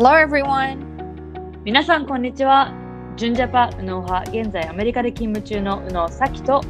[0.00, 0.78] Hello everyone!
[1.64, 2.72] 皆さんこんにちは。
[3.16, 6.60] 純ジャパ右脳派、現在アメリカで勤務中の右脳咲と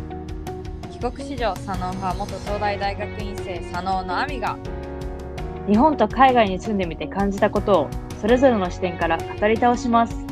[0.90, 4.56] 帰国子女佐野派元東大大学院生佐野の亜美が
[5.66, 10.27] 日本と海外に住んでみて感じたことをそれぞれの視点から語り倒します。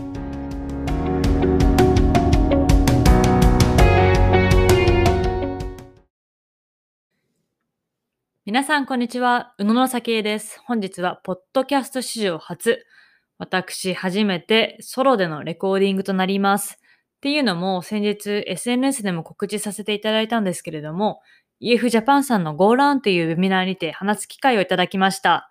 [8.46, 9.54] 皆さんこんにちは。
[9.58, 10.60] 宇野の咲江です。
[10.66, 12.86] 本日はポッドキャスト史上初、
[13.38, 16.78] 私初めてソロでのレコーディングとなります。
[17.16, 21.22] っていうのも先日 SNS でも告知させていただいたんですけれども、
[21.60, 25.50] EF ジャパンさんの Go ランというウェビナーにて話す機会をいただきました。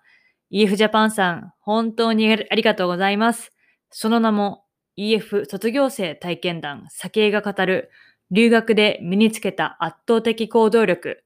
[0.50, 3.52] EF ジャパンさん、本当にありがとうございます。
[3.90, 4.64] その名も
[4.98, 7.90] EF 卒業生体験談、酒井が語る
[8.32, 11.25] 留学で身につけた圧倒的行動力。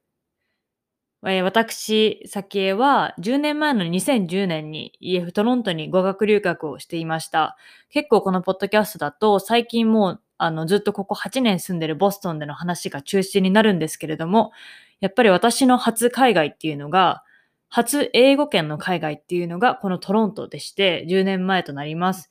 [1.26, 7.58] えー私、酒井は10年前の2010年に EF トロントに語学留学をしていました。
[7.90, 14.52] 結構このポッドキャストだと最近もうあのずっとここ8年住んでるボストンでの話が中心になるんですけれども、
[15.00, 17.22] やっぱり私の初海外っていうのが、
[17.68, 22.30] 初英語圏の海外っていうのがこのトロントでして、10年前となります。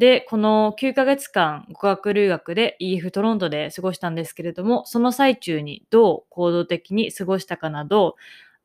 [0.00, 8.16] で、この9ヶ月間語学留学で EF トロントで過ごしたんですけれども、その最中にどう行動的に過ごしたかなど、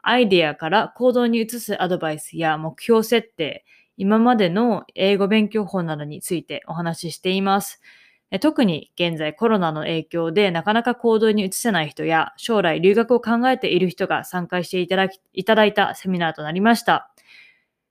[0.01, 3.65] アイデアから行動に移すアドバイスや目標設定、
[3.97, 7.81] 今までの英語勉強法などについてお話ししています。
[8.39, 17.11] 特に現在コロナの影響でなかなか行動に移せない人や将来留学を考えている人が参加していただきいただいたセミナーとなりました。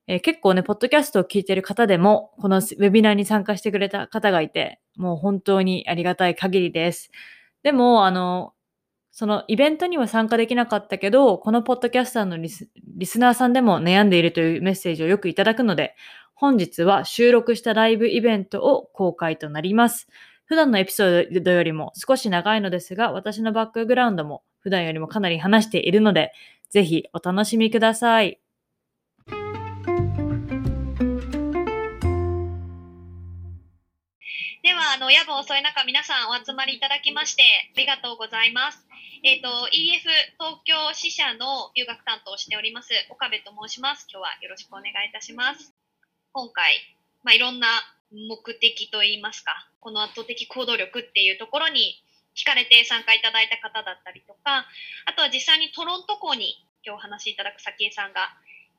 [0.07, 7.11] えー結構ね、ポッドキャストを聞いている方でも、このウェビナーに参加してくれた方がいて、もう本当にありがたい限りです。
[7.63, 8.53] でも、あの、
[9.13, 15.95] そのイベントには参加できなかったけど、このポッドキャスターのリスリスナーさんでも悩んでいるというメッセージをよくいただくので、
[16.35, 20.09] 本日は収録したライブイベントを公開となります。
[20.47, 26.33] 普段のエピソードよりも少し長いのですが、私のバックグラウンドも普段よりもかなり話しているので、
[26.71, 28.44] ぜひお楽しみください。
[34.95, 37.43] あの、夜分遅い中、皆さんお集まりいただきまして、
[37.75, 38.79] ありがとうございます。
[39.25, 40.07] えっ、と、EF
[40.39, 44.07] 東京支社の留学担当をしております、岡部と申します。
[44.09, 45.75] 今日はよろしくお願いいたします。
[46.31, 46.79] 今回、
[47.25, 47.67] まあ、いろんな
[48.13, 51.99] 目的といいますか、この圧倒的行動力っていうところに
[52.39, 54.65] 惹かれて参加いただいた方だったりとか、
[55.07, 56.55] あとは実際にトロント校に
[56.87, 58.31] 今日お話しいただく早紀江さんが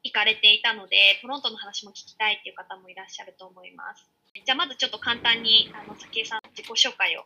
[0.02, 4.15] 行かれていたので、トロントの話も聞きたいっていう方もいらっしゃると思います。
[4.44, 7.24] じゃあまずちょっと簡単にあの早紀江さん自己紹介を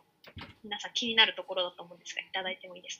[0.62, 2.98] 皆さん気になるところだと思うんですがいただいてもいいです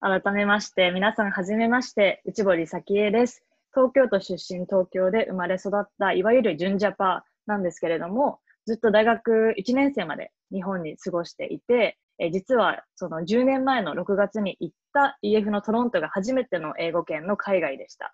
[0.00, 0.20] か？
[0.20, 3.42] 改めまして、皆さんはじめまして、内堀咲江です。
[3.74, 18.12] 東京都出身、東京で生まれ育った、いわゆる純ジャパなんですけれども、ずっと大学1年生まで日本に過ごしていて、え実はその10年前の6月に行った EF のトロントが初めての英語圏の海外でした。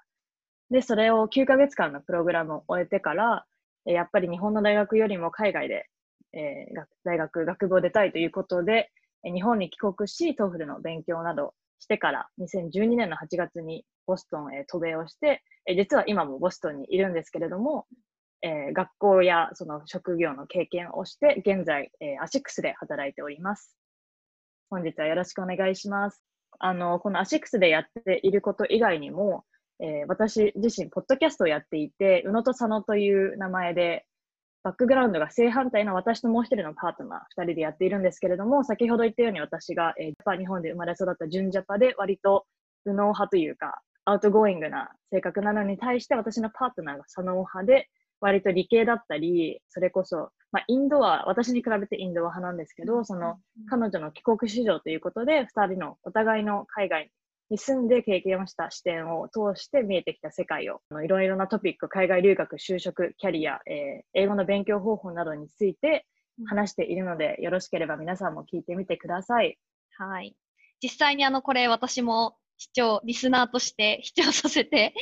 [0.71, 3.45] で、それを9ヶ月間のプログラムを終えてから、
[3.85, 5.87] やっぱり日本の大学よりも海外で、
[6.33, 8.91] えー大学、学部を出たいということで、
[9.25, 15.43] 日本に帰国し、 TOEFL の勉強などしてから、2012年の8月にボストンへ渡米をして、
[15.77, 17.87] 実は今もボストンにいるんですけれども、
[18.43, 23.77] えー学校やその職業の経験をして、現在、えーアシックスで働いております。
[24.71, 26.23] 本日はよろしくお願いします。
[26.59, 29.45] あの、このアシックスでやっていること以外にも、
[29.83, 34.07] えー私自身、ポッドキャストをやっていて、宇野と佐野という名前で、
[34.63, 42.47] バックグラウンドが正反対の私ともう一人のパートナー、二人でやっているんですけれども、先ほど言ったように私が、えー Japan 日本で生まれ育った純ジャパで、割と
[42.87, 47.89] 右脳派というか、 outgoing な性格なのに対して、私のパートナーが左脳派で、
[48.21, 57.11] 割と理系だったり、それこそ、まあ、インドア、私に比べてインドア派なんですけど、その、彼女の帰国子女ということで、二人のお互いの海外
[57.53, 66.07] に住んで経験をした視点を通して見えてきた世界を、いろいろなトピック、海外留学、就職、キャリア、えー英語の勉強方法などについて
[66.47, 69.59] 話しているので、よろしければ皆さんも聞いてみてください。
[69.99, 70.35] はい。
[70.83, 74.95] 実際にあのこれ私も視聴、リスナーとして視聴させて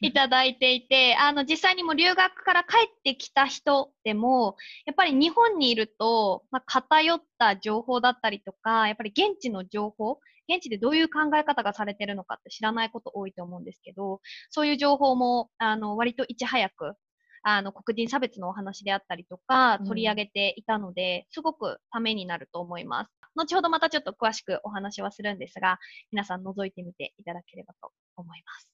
[0.00, 14.20] いただいていて、あの実際にも留学から帰ってきた人でも、やっぱり日本にいると、まあ、偏った情報だったりとか、やっぱり現地の情報、現地でどういう考え方がされてるのかって知らないこと多いと思うんですけど、
[14.50, 16.94] そういう情報も、あの、割といち早く、
[17.42, 23.12] あの、黒人差別のお話であったりとか、取り上げていたので、すごくためになると思います。
[23.36, 25.78] 後ほどまたちょっと詳しくお話はするんですが、
[26.10, 28.68] 皆さん覗いてみていただければと思います。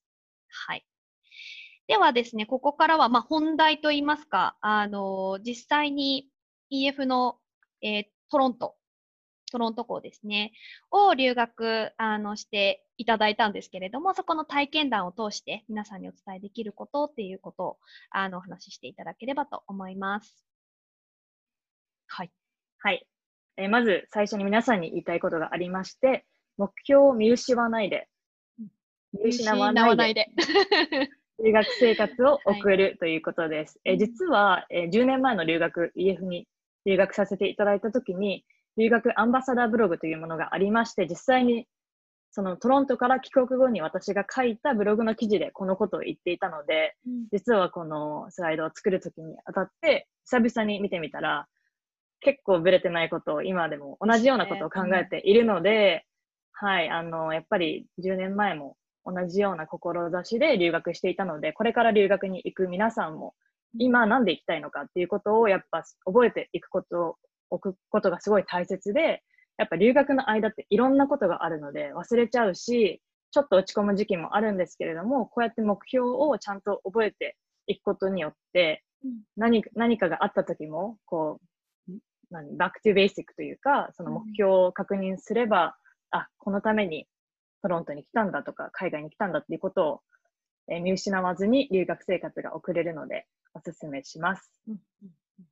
[0.48, 0.86] はい。
[1.88, 6.28] ではですね、ここからはまあ本題といいますか、あの実際に
[6.70, 7.38] EF の、
[7.82, 8.76] えートロント、
[9.52, 10.52] トロント校ですね、
[10.90, 17.76] を留学あのしていただいたんですけれども、そこの体験談を通して皆さんにお伝えできることっていうことを
[18.10, 20.42] あのお話ししていただければと思います。
[22.06, 22.30] はい。
[22.78, 23.06] はい。
[23.58, 26.24] えーまず最初に皆さんに言いたいことがありまして、
[26.56, 28.08] 目標を見失わないで、
[29.12, 31.10] 見失わないでで。
[31.44, 33.80] 留学生活を送る ということです。
[33.84, 36.48] えー実は、えー10年前の留学、EF に
[36.86, 38.44] 留学させていただいたときに、
[38.76, 41.66] 留学アンバサダーブログというものがありまして、実際に
[42.30, 47.26] そのトロントから帰国後に私が書いたブログの記事でこのことを言っていたので、うん。
[47.30, 51.46] 実はこのスライドを作るときにあたって、久々に見てみたら、
[52.20, 56.06] 結構ブレてないことを今でも同じようなことを考えているので、
[56.52, 63.34] はい、あの、やっぱり10年前も同じような志で留学していたので、これから留学に行く皆さんも、
[63.78, 67.16] 今なんで行きたいのかっていうことをやっぱ覚えていくことを、
[67.52, 69.22] 置くことがすごい大切で、
[69.58, 79.20] やっぱ留学の間っていろんなことがあるので忘れちゃうし、ちょっと落ち込む時期もあるんですけれども、こうやって目標をちゃんと覚えていくことによって、うん。
[79.36, 81.40] 何何かがあった時も、こ
[81.88, 81.92] う、
[82.30, 85.76] 何、バックトゥベーシックというか、その目標を確認すれば、
[86.10, 87.06] あ、このために
[87.62, 90.00] トロントに来たんだとか、海外に来たんだっていうことを、
[90.68, 94.50] えー見失わずに留学生活が送れるので、おすすめします。
[94.68, 95.08] うんうん
[95.40, 95.44] うん。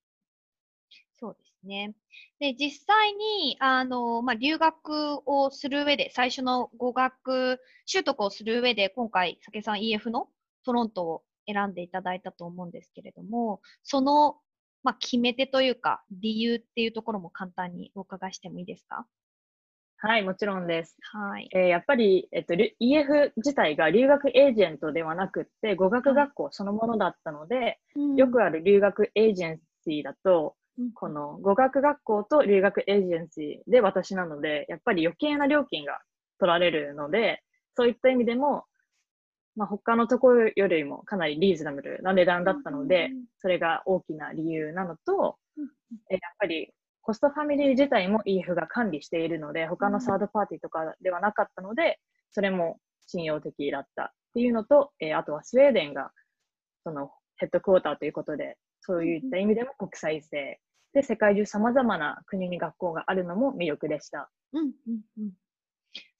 [1.18, 1.94] そうですね。
[2.38, 10.28] で、実際に、あの、まあ、留学をする上で、最初の語学習得をする上で、今回、酒さん EF の
[10.64, 14.38] トロントを選んでいただいたと思うんですけれども、その、
[14.82, 19.06] まあ、決め手というか、理由っていうところも簡単にお伺いしてもいいですか？
[19.98, 20.96] はい、もちろんです。
[21.12, 21.48] はい。
[21.52, 27.78] えーやっぱり、えっと、り EF 自体が留学エージェントではなくって、語学学校そのものだったので、
[28.16, 30.59] よくある留学エージェンシーだと、うん
[30.94, 35.98] この語学学校と留学エージェンシーで私なので、やっぱり余計な料金が
[36.38, 37.42] 取られるので、
[37.76, 38.64] そういった意味でも、
[39.56, 45.66] まあ、他のところよりもかなりリーズナブルな値段だったので、それが大きな理由なのとうん、
[46.10, 46.72] えやっぱり
[47.02, 51.98] ホストファミリー自体も EF が管理しているので、他のサードパーティーとかではなかったので、
[52.30, 56.10] それも信用的だったっていうのと、えーあとはスウェーデンが
[56.84, 60.60] そのヘッドクォーターということで、そういった意味でも国際性
[60.92, 64.30] で世界中様々な国に学校があるのも魅力でした。
[64.52, 65.30] うんうんうん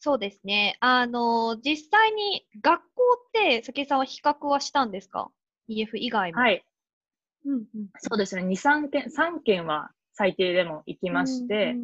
[0.01, 0.77] そうですね。
[0.81, 5.31] あの、実際に学校って、関さんは比較はしたんですか
[5.69, 6.41] ?EF 以外も。。
[6.41, 6.63] はいい、
[7.45, 7.67] うんうん、
[7.99, 11.77] そうですね、2、3件、3件は最低でも行きまして、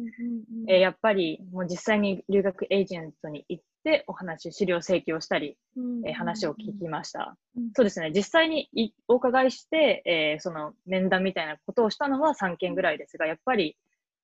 [0.67, 5.57] やっぱりもう実際に留学エージェントに行ってお話、資料請求をしたり、
[6.05, 7.37] えー話を聞きました。
[7.55, 13.77] うんそうですね、実際にいお伺いして、えーその面談みたいなことをしたのは3件ぐらいですが、やっぱり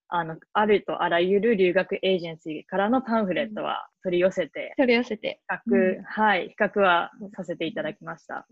[0.08, 5.40] あのあるとあらゆる留学エージェンシーからのパンフレットは取り寄せて、取り寄せて。
[5.66, 8.46] 比較、うんはい、比較はさせていただきました。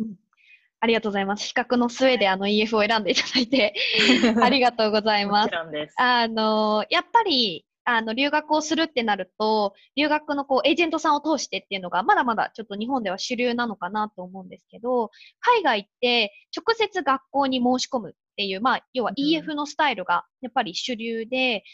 [0.81, 1.47] ありがとうございます。
[1.47, 3.75] 比較の末であの EF を選んでいただいて、
[4.43, 5.53] ありがとうございもますち。
[5.53, 5.95] ろんです。
[5.97, 21.65] あの、やっぱり、あの、留学をするってなると、留学のこう、エージェントさんを通してっていうのが、まだまだちょっと日本では主流なのかなと思うんですけど、海外って直接学校に申し込むっていう、まあ、要はうん EF のスタイルがやっぱり主流で、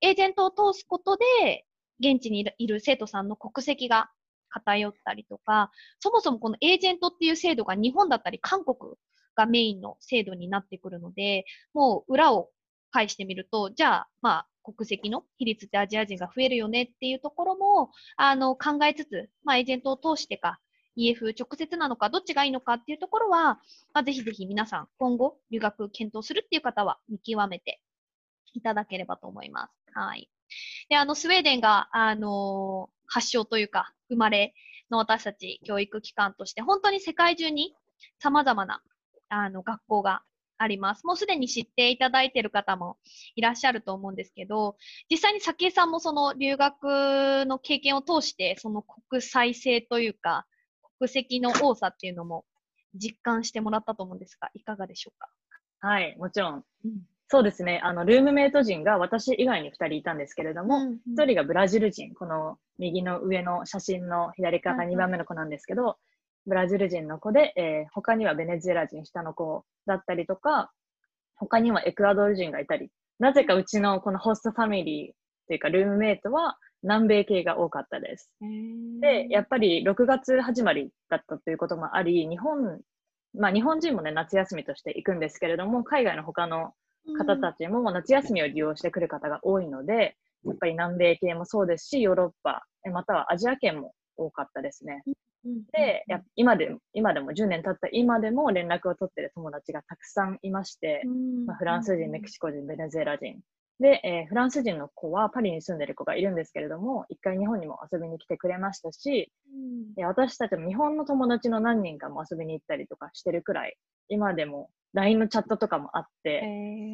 [0.00, 1.64] エージェントを通すことで、
[2.00, 4.08] 現地にいる生徒さんの国籍が
[4.50, 8.94] 偏ったりとか、そもそもこのエージェントっていう制度が日本だったり韓国
[9.34, 12.50] がメインの制度になってくるので、もう裏を
[12.90, 20.60] 返してみると、じゃあ、まあ、国籍の比率ってアジア人が増えるよねっていうところも、あの、考えつつ、まあ、エージェントを通してか、
[20.96, 23.60] EF 直接なのか、どっちがいいのかっていうところは、
[23.94, 27.80] まあ、ぜひぜひ皆さん、今後、留学検討するっていう方は、見極めて
[28.52, 29.72] いただければと思います。
[29.94, 30.28] はい。
[30.88, 34.54] で、あの、スウェーデンが、あの発祥というか、生まれ
[34.90, 37.74] の私たち教育機関として、本当に世界中に
[38.18, 38.82] 様々な、
[39.28, 40.22] あの、学校が
[40.58, 41.06] あります。
[41.06, 42.98] もうすでに知っていただいている方も
[43.36, 44.76] いらっしゃると思うんですけど、
[45.10, 50.46] 実際に早紀江さんもその留学の経験を通して、その国際性というか、
[50.98, 52.44] 国籍の多さっていうのも
[52.94, 55.28] 実感してもらったと思うんですが、いかがでしょうか？
[55.80, 56.64] はい、もちろん。
[56.84, 56.92] うん
[57.30, 65.98] そうですね、あの、ルームメイト陣が私以外に2人いたんですけれども、うん1人がブラジル人、この右の上の写真の左から2番目の子なんですけど、
[66.48, 70.72] ブラジル人の子で、えー他にはベネズエラ人、下の子だったりとか、
[71.36, 75.12] 他にはエクアドル人がいたり、なぜかうちのこのホストファミリー
[75.46, 78.30] というかルームメイトは南米系が多かったです。
[79.00, 82.80] で、やっぱり6月始まりだったということもあり、日本
[83.34, 86.72] まあ日本人もね、夏休みとして行くんですけれども、海外の他の
[87.16, 95.02] 方たちも夏休みを利用してくる方が多いので、やっぱり南米系もそうですし、ヨーロッパ、えまたはアジア圏も多かったですね。
[95.44, 101.02] うんで、や今で今でも10年経った今でも連絡を取ってる友達がたくさんいまして、
[101.46, 103.40] まあ、フランス人、メキシコ人、ベネズエラ人。
[103.80, 109.30] で、えーフランス人の子はパリに住んでる子がいるんですけれども、一回日本にも遊びに来てくれましたし、
[109.94, 113.76] で私たちも日本の友達の何人かも遊びに行ったりとかしてるくらい、
[114.08, 116.40] 今でも LINE のチャットとかもあって、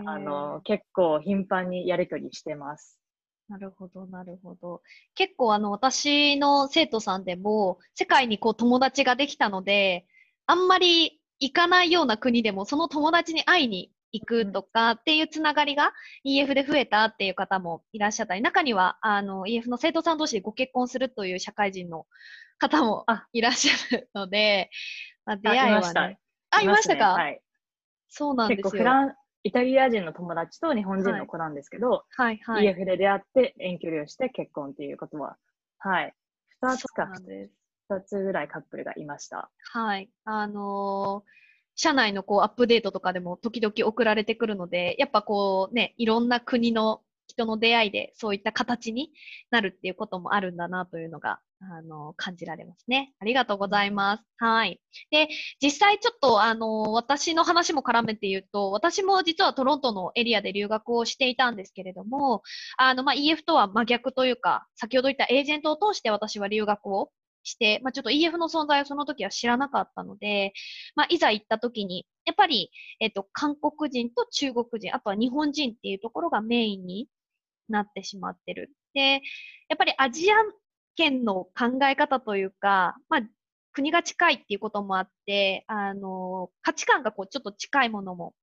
[0.06, 3.00] あの、結構頻繁にやりとりしてます。
[3.48, 4.82] なるほど、なるほど。
[5.14, 10.06] 結構あの、私の生徒さんでも、世界にこう友達ができたので、
[10.46, 15.92] あんまり行かないような国でも、その友達に会いに行くとかっていうつながりが
[16.24, 22.06] EF で増えたっていう方もいらっしゃったり、中にはあの EF の生徒さん同士でご結婚するという社会人の
[22.58, 24.70] 方もあいらっしゃるので、
[25.26, 26.18] まあ、出あ会いはいましたね。
[26.50, 27.40] あ、いましたか、ねはい。
[28.08, 28.62] そうなんですよ。
[28.62, 32.66] 結構フラン、イタリア人の友達と日本人の子なんですけど、はいはい。
[32.66, 35.36] EF で出会って遠距離をして結婚っていうことは、
[35.78, 36.14] はい。
[36.62, 37.52] 二つそうかなんです。
[37.90, 39.50] 二つぐらいカップルがいました。
[39.72, 40.10] はい。
[40.24, 41.44] あのー
[41.76, 49.10] 社内のこうアップデートとかでも時々送られてくるので、やっぱこうね、いろんな国の人の出会いでそういった形に
[49.50, 51.40] なるっていうこともあるんだなというのが、
[51.71, 53.12] あの感じられますね。
[53.18, 54.25] ありがとうございます。
[54.38, 54.80] はい。
[55.11, 55.28] で、
[55.62, 62.42] 実際ちょっとあの私の話も絡めて言うと、私も実はトロントのエリアで留学をしていたんですけれども、
[62.76, 67.11] あの、まあ、EF とは真逆というか、先ほど言ったエージェントを通して私は留学を
[67.44, 70.52] して、まあ、ちょっと EF の存在をその時は知らなかったので、
[70.97, 77.09] まあ、いざ行った時に、やっぱり、えっと、韓国人と中国人、あとは日本人っていうところがメインに
[77.68, 78.71] なってしまってる。
[78.94, 79.21] で、
[79.68, 80.35] やっぱりアジア
[80.96, 83.20] 圏の考え方というか、まあ、
[83.72, 88.34] 国が近いっていうこともあって、あの、価値観がこう、ちょっと近いものも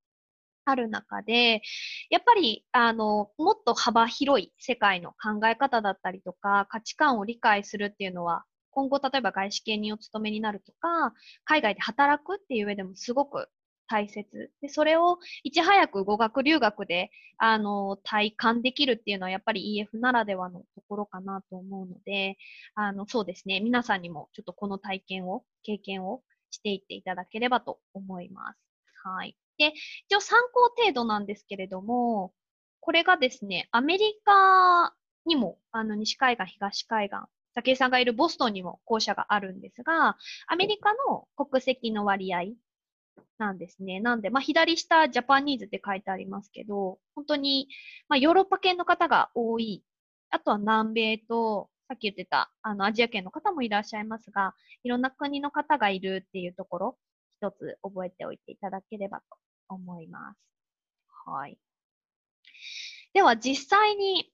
[0.66, 1.62] ある中で、
[2.10, 11.14] やっぱり、あの、もっと幅広い世界の考え方だったりとか、価値観を理解するっていうのは、今後、例えば外資系にお勤めになるとか、
[11.46, 13.50] 海外で働くっていう上でもすごく
[13.92, 14.52] 大切。
[14.62, 22.38] で、それをいち早く語学留学で、あの、体感できるっていうのはやっぱり EF ならではのところかなと思うので、
[22.74, 23.60] あの、そうですね。
[23.60, 28.60] 皆さんにもちょっとこの体験を、経験をしていっていただければと思います。
[29.04, 29.36] はい。
[29.58, 29.74] で、
[30.08, 32.34] 一応参考程度なんですけれども、
[32.80, 34.96] これがですね、アメリカ
[35.26, 37.18] にも、あの、西海岸、東海岸、
[37.56, 40.18] 武井さんがいるボストンにも校舎があるんですが、
[40.48, 42.54] アメリカの国籍の割合
[43.42, 44.00] なんですね。
[44.00, 47.68] なんで、まあ、左下、ジャパニーズって書いてありますけど、本当に、
[48.08, 49.84] まあ、ヨーロッパ系の方が多い。
[50.30, 56.98] あとは南米と、さっき言ってた、あの、アジア圏の方もいらっしゃいますが、いろんな国の方がいるっていうところ、
[57.42, 59.26] 一つ覚えておいていただければと
[59.70, 60.38] 思います。
[61.26, 61.58] はい。
[63.14, 64.32] では、実際に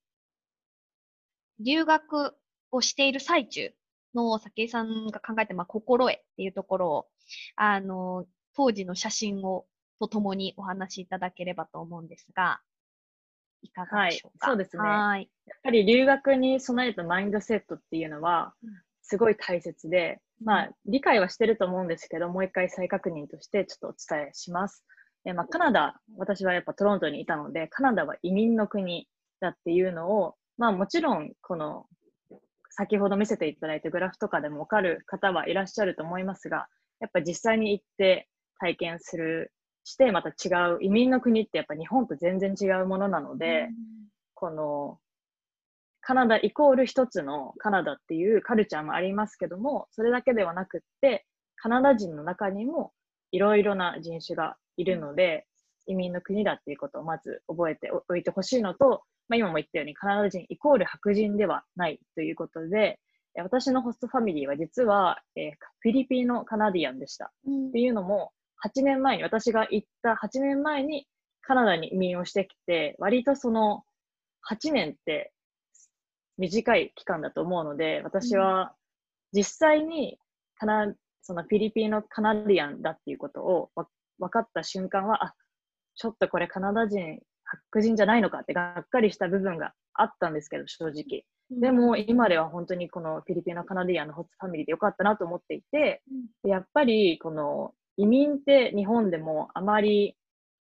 [1.62, 2.36] 留学
[2.72, 3.74] をしている最中
[4.14, 7.08] の武井さんが考えて、まあ、心得っていうところを、
[7.56, 8.26] あの、
[8.58, 9.66] 当時の写真を
[10.00, 12.60] とともにお話しいただければと思うんですが、
[13.62, 14.48] いかがでしょうか？
[14.48, 15.30] はいそうですねはい。
[15.46, 18.70] やっぱり留学に備えたマインドセットっていうのはうん、
[19.04, 24.84] すごい大切で、まあ、理解はしてると思うんですけど、もう一回再確認としてちょっとお伝えします。
[25.26, 29.08] えまあ、カナダ、私はやっぱトロントにいたので、カナダは移民の国
[29.40, 31.86] だっていうのを、まあもちろん、この、
[32.70, 36.68] 先ほど見せていただいたグラフとかでもわかる方はいらっしゃると思いますが、
[37.00, 38.28] やっぱ実際に行って
[38.60, 39.52] 体験する、
[39.84, 43.70] してまた違う、移民の国ってやっぱ日本と全然違うものなので、
[44.34, 45.00] この、
[46.02, 51.26] カナダイコール一つのカナダっていうカルチャーもありますけども、それだけではなくって、
[51.58, 52.94] カナダ人の中にも
[53.32, 55.46] いろいろな人種がいるので、
[55.88, 63.00] 移民の国だっていうことをまず覚えておいてほしいのと、まあ、今も言ったようにカナダ人イコール白人ではないということで、
[63.36, 67.32] え私のホストファミリーは実は、えーフィリピンのカナディアンでした。
[67.46, 68.32] うんっていうのも、
[68.66, 71.08] 8年前に、私が行った8年前に
[71.42, 73.84] カナダに移民をしてきて、割とその
[74.50, 75.32] 8年って
[76.38, 78.74] 短い期間だと思うので、私は
[79.34, 80.18] 実際に
[80.56, 83.88] カナそのフィリピンのカナディアンだっていうことをわ
[84.20, 85.36] 分かった瞬間は、あ、
[85.96, 91.24] ちょっとこれカナダ人、白人じゃないのかってがっかりした部分があったんですけど、正直。
[91.50, 96.02] でも今では本当にこのフィリピンのカナディアンのホストファミリーでよかったなと思っていて、
[96.44, 100.16] でやっぱりこの移民って日本でもあまり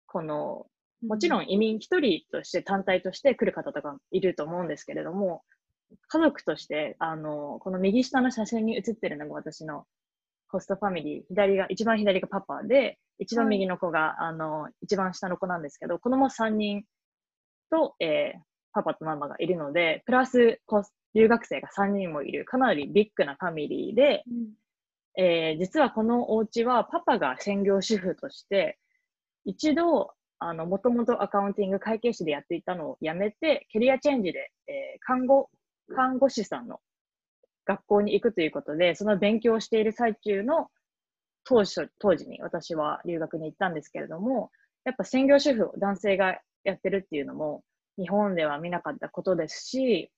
[0.06, 0.68] この
[1.06, 5.44] もちろん移民一人として単体として来る方とかいると思うんですけれども、
[6.08, 9.86] 家族として、あの、この右下の写真に写ってるのが私の
[10.48, 16.84] ホストファミリー、左が、一番左がパパで、一番右の子が、あの、一番下の子なんですけど、子供3人
[17.70, 18.40] と、えー
[18.75, 24.24] パパとママがいるので、プラスこ留学生が3人もいる、かなりビッグなファミリーで、
[25.17, 28.79] えー実はこのお家はパパが専業主婦として、
[29.46, 35.50] 一度、あの、もともとアカウンティング会計士でやっていたのを辞めて、キャリアチェンジで、えー看護、
[35.96, 36.79] 看護師さんの
[37.65, 40.70] 学校に行くということで、その勉強をしている最中の
[41.46, 44.51] 当初、当時に私は留学に行ったんですけれども、
[44.86, 47.63] やっぱ専業主婦男性がやってるっていうのも、
[47.98, 50.12] 日本では見なかったことですし、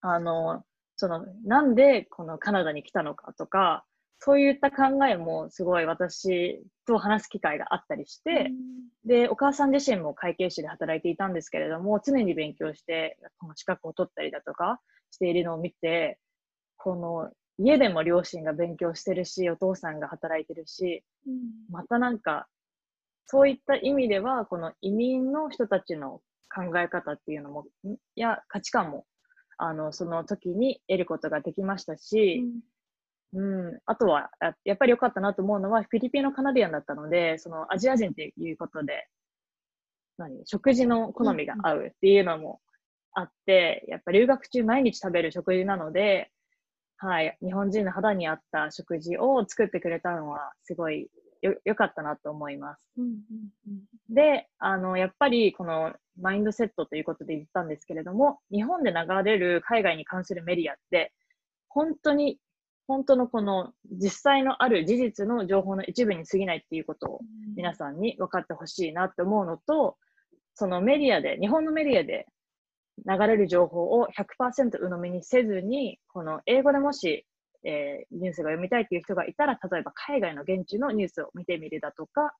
[0.00, 0.64] あの、
[0.96, 3.84] その、なんでこのカナダに来たのかとか、
[4.24, 8.50] そういった考えもすごい私と話す機会があったりして、
[9.04, 16.18] で、お母さん自身も会計士で働いていたんですけれども、常に勉強して、この資格を取ったりだとかしているのを見て、
[16.78, 21.04] この家でも両親が勉強してるし、お父さんが働いてるし、
[21.70, 22.46] またなんか、
[23.26, 27.66] そういった意味では、この移民の人たちの考え方っていうのも、
[28.16, 29.04] や、価値観も、
[29.58, 32.60] あの、その時に得ることができましたし、うん、
[33.86, 39.08] あとは、ややっぱり良かったなと思うのは、フィリピンのカナディアンだったので、そのアジア人っていうことで、
[40.18, 42.60] 何、食事の好みが合うっていうのも
[43.12, 46.30] あって、やっぱ留学中毎日食べる食事なので、
[46.96, 51.08] はい、日本人の肌に合った食事を作ってくれたのは、すごい
[51.42, 52.82] よ良かったなと思います。
[54.08, 61.12] で、あの、やっぱりこのマインドセットということで言ったんですけれども、日本で流れる海外に関するメディアって、
[61.68, 62.38] 本当に、
[62.86, 67.20] 本当のこの実際のある事実の情報の一部に過ぎないっていうことを
[67.56, 69.96] 皆さんに分かってほしいなって思うのと、
[70.54, 72.26] そのメディアで、日本のメディアで
[73.08, 77.26] 流れる情報を100%鵜呑みにせずに、この英語でもし、
[77.64, 82.34] えーニュースが読みたいっていう人がいたら、例えば海外の現地のニュースを見てみるだとか、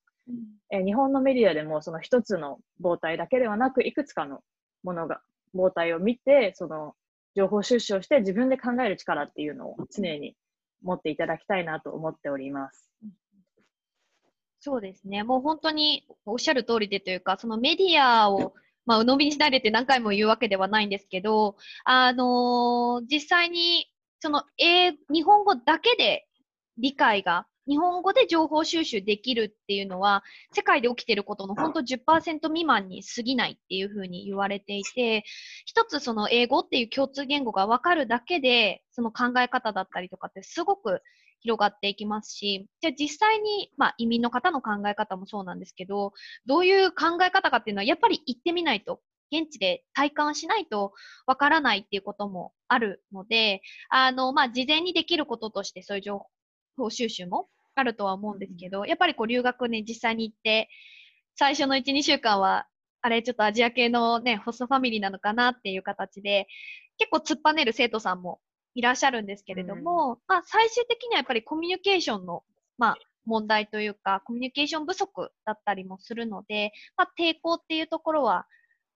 [0.71, 4.41] えー日本のメディアでもその一つの膨体だけではなく、いくつかの
[4.83, 5.21] ものが、
[5.55, 6.95] 膨体を見て、その
[7.35, 10.37] 情報収集をして自分で考える力っていうのを常に
[10.85, 12.91] 持っていただきたいなと思っております。
[14.61, 15.25] そうですね。
[15.25, 18.55] もう本当におっしゃる通りでというか、そのメディアを、
[18.87, 23.87] まあ、鵜呑みにしないでって何回も言うわけではないんですけど、あのー実際に、
[24.21, 26.27] その、英、日本語だけで
[26.79, 30.23] 理解が、日本語で情報収集できるっていうのは、
[30.53, 35.25] 世界で起きてることの本当10%未満に過ぎないっていうふうに言われていて、
[35.65, 41.01] 一つその英語っていう共通言語がわかるだけで、その考え方だったりとかってすごく
[41.41, 46.13] 広がっていきますし、じゃあ実際に、まあ移民の方の考え方もそうなんですけど、
[46.47, 49.01] どういう考え方かっていうのはやっぱり行ってみないと、
[49.33, 50.93] 現地で体感しないと
[51.27, 56.27] わからないっていうこともあるので、あの、まあ事前にできることとしてそういう情
[56.77, 60.69] 報収集もあるとは思うんですけど、やっぱりこう留学ね、実際に行って、
[61.37, 62.67] 最初の1、2週間は、
[63.03, 66.47] あれ、ちょっとアジア系のね、ホストファミリーなのかなっていう形で、
[66.99, 68.41] 結構突っぱねる生徒さんも
[68.75, 72.45] いらっしゃるんですけれども、まあ最終的にはやっぱりコミュニケーションの、
[72.79, 78.47] まあ問題というか、コミュニケーション不足だったりもするので、まあ抵抗っていうところは、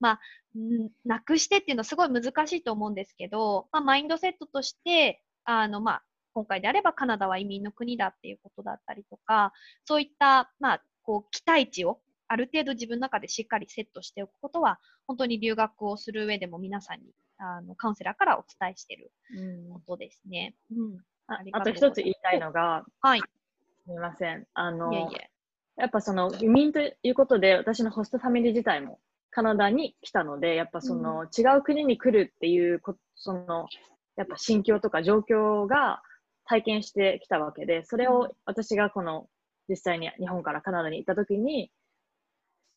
[0.01, 0.21] まあ、
[0.59, 6.03] んなくしてっていうのはすごい難しいと思うんですけど、まあマインドセットとして、あの、まあ、
[6.35, 9.53] 今回であればカナダは移民の国だっていうことだったりとか、
[9.85, 17.07] そういった、まあ、こう、期待値をある程度自分の中でしっかりセットしておくことは、本当に留学をする上でも皆さんに、
[17.39, 19.11] あの、カウンセラーからお伝えしている
[19.73, 20.55] ことですね。
[20.71, 20.99] うん。
[21.27, 23.21] ああと一つ言いたいのが、はい。
[23.21, 24.47] すみません。
[24.55, 25.31] あの、いえいえ。
[25.77, 28.99] やっぱその移民ということで、私のホストファミリー自体も
[29.31, 33.67] カナダに来たので、やっぱその違う国に来るっていうこ、その、
[34.17, 36.03] やっぱ心境とか状況が
[36.49, 39.29] 体験してきたわけで、それを私がこの
[39.69, 41.71] 実際に日本からカナダに行った時に、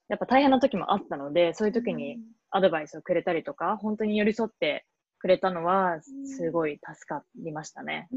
[0.09, 4.85] やっぱ大変な時もあったので、そういう時にアドバイスをくれたりとか、本当に寄り添って
[5.19, 8.09] くれたのは、すごい助かりましたね。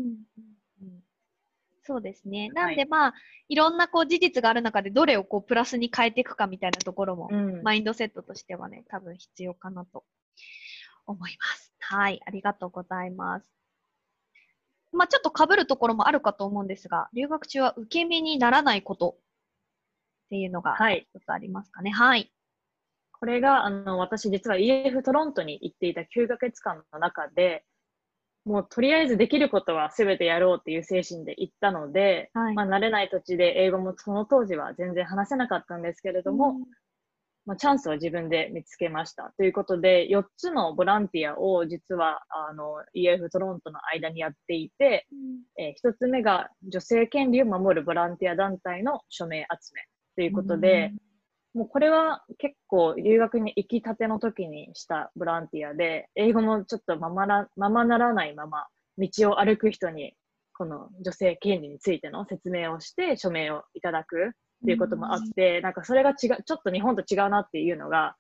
[1.85, 2.51] そうですね。
[2.53, 3.15] はないんでまあ、
[3.49, 7.63] いろんなこう事実がある中でどれをこうプラスに変えていくかみたいなところも、うん。
[7.63, 10.05] マインドセットとしてはね、多分必要かなと
[11.07, 11.73] 思います。
[11.79, 13.47] はい、ありがとうございます。
[14.95, 21.07] まあちょっと被るところもあるかと思うんですが、留学中は受け身にならないことっていうのがはい。
[21.15, 21.91] 一つありますかね。
[21.91, 22.33] はい。
[23.13, 27.65] これが、あの、私実は EF トロントに行っていた9ヶ月間の中で、
[28.45, 36.57] もうとりあえずできることは全てやろうっていう精神で行ったので、はいまあ慣れない土地で英語もその当時は全然話せなかったんですけれども、
[37.47, 39.33] まあ、チャンスを自分で見つけました。
[39.37, 45.07] ということで、4つのボランティアを実はあの EF トロントの間にやっていて、
[45.59, 49.83] えー、1つ目が女性権利を守るボランティア団体の署名集め
[50.17, 50.93] ということで、
[51.53, 60.15] もうこれは結構留学に行きたての時にしたボランティアで、英語もちょっとままなままならないまま、道を歩く人に
[60.57, 64.33] この女性権利についての説明をして署名をいただく
[64.65, 68.17] っていうこともあって、なんかそれが違う、ちょっと日本と違うなっていうのが、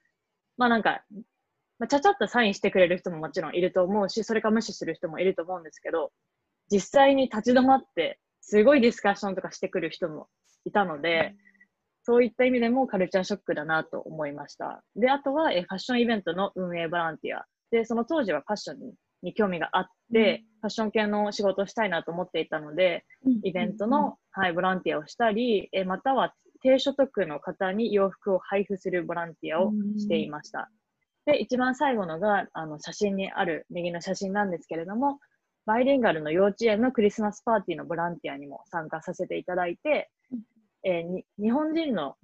[0.58, 1.02] まあなんか、
[1.78, 6.12] まあ、ちゃちゃっとサインしてくれる人ももちろんいると思うし、それか無視する人もいると思うんですけど、
[6.70, 10.28] 実際に立ち止まって、すごいディスカッションとかしてくる人も
[10.66, 11.34] いたので、
[12.02, 14.84] そういった意味でもカルチャーショックだなと思いました。
[14.94, 17.46] で、あとはえファッションイベントの運営ボランティア。
[17.70, 23.04] で、その当時はファッションにに興味があって、ファッション系の仕事をしたいなと思っていたので、
[23.42, 30.70] イベントの、はい、ボランティアをしたり、えまたは低所得の方に洋服を配布するボランティアをしていました。
[31.26, 35.18] で、一番最後のがあの写真にある右の写真なんですけれども、
[35.66, 40.10] バイリンガルの幼稚園のクリスマスパーティーのボランティアにも参加させていただいて、
[40.84, 42.16] えーに日本人の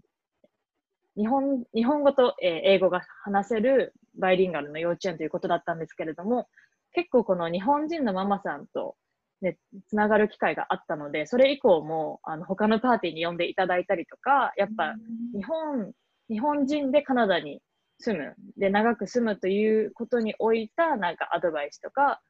[1.17, 6.49] 日本日本語と、えー英語が話せるバイリンガルの幼稚園ということだったんですけれども、
[6.93, 8.97] 結構この日本人のママさんと、
[9.41, 14.95] ね、つながる機会があったので、それ以降もあの他のパーティーに呼んでいただいたりとか、やっぱ
[15.35, 15.93] 日本
[16.29, 17.61] 日本人でカナダに
[17.99, 22.21] 住む、で長く住むということにおいたなんかアドバイスとか、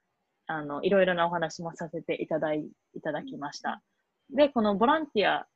[0.46, 3.82] あのいろいろなお話もさせていただいいただきました。
[4.34, 5.46] で、このボランティア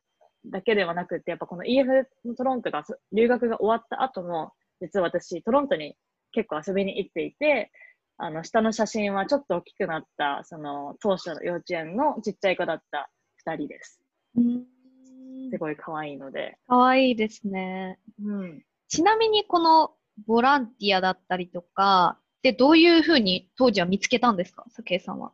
[0.47, 5.97] だけではなくて、やっぱこの EF のトロントがそ留学が終わった後も、実は私、トロントに
[6.33, 7.71] 結構遊びに行っていて、
[8.16, 13.11] あの、下の写真はちょっと大きくなった、その、当初の幼稚園のちっちゃい子だった
[13.50, 14.00] 2人です。
[14.37, 14.64] うん
[15.50, 16.57] すごい可愛いので。
[16.66, 17.98] かわいいですね。
[18.22, 18.62] うん。
[18.88, 19.92] ちなみにこの
[20.27, 24.64] ボランティアだったりとか、で、どういうふうに当時は見つけたんですか？
[24.70, 25.33] さけいさんは。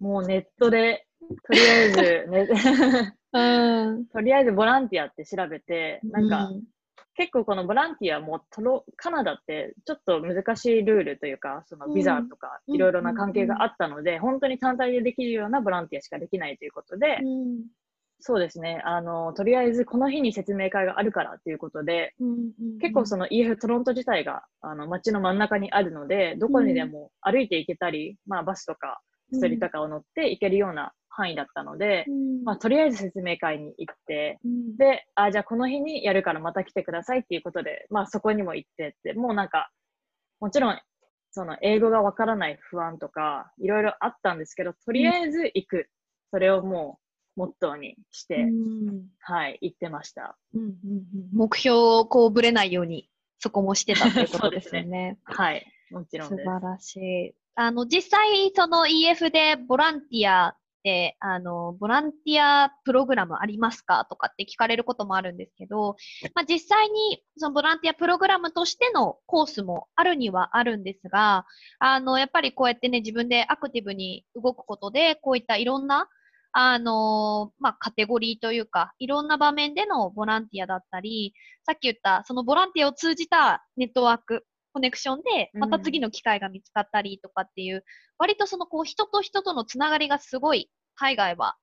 [0.00, 1.06] もうネットで、
[1.46, 2.48] とりあえず、ね、
[3.32, 4.06] うん。
[4.12, 6.50] とりあえずボランティアって調べて、なんか、
[7.16, 12.74] 結構このボランティアもトロカナダってちょっと難しいルールというか、そのビザとかうん。
[12.74, 17.64] いろいろな関係があったので、本当に単体でできるようなボランティアしかできないということで、うん。
[18.20, 29.00] そうですね、あの、とりあえずこの日に説明会があるからということで、うん結構その EF トロント自体があの街の真ん中にあるので、どこにでも歩いて行けたり、まあバスとか
[29.32, 39.70] 釣りとかを乗って行けるような範囲だったので、うんまあとりあえず説明会に行って、うんで、あ、じゃあこの日にやるからまた来てくださいっていうことで、まあそこにも行ってって、もうなんか、
[40.40, 40.80] もちろん、
[41.30, 45.88] その英語がわからない不安とか、いろいろあったんですけど、とりあえず行く。
[46.30, 46.98] それをも
[47.36, 50.36] う、モットーにして、うんはい、行ってました。
[50.54, 50.74] うんうんうん
[51.32, 55.18] 目標をこうぶれないように、そこもしてたっていうことですよね。
[55.24, 56.48] はい、もちろん素です。
[56.48, 57.34] 晴らしい。
[57.56, 60.63] あの、実際、その EF でボランティアで、
[61.20, 65.96] あの、ボランティアプログラムありますかとかって聞かれることもあるんですけど、
[66.34, 71.46] まあ、実際にそのボランティアプログラムとしてのコースもあるにはあるんですが、
[71.78, 76.08] あの、やっぱりこうやってね、自分でアクティブに動くことで、こういったいろんな、
[76.56, 87.84] あのまあ、カテゴリーというか、いろんな場面でのボランティアだったり、さっき言った、そのボランティアを通じたネットワーク、コネクションで、また次の機会が見つかったりとかっていう、
[88.18, 91.56] 割とそのこう人と人とのつながりがすごい海外は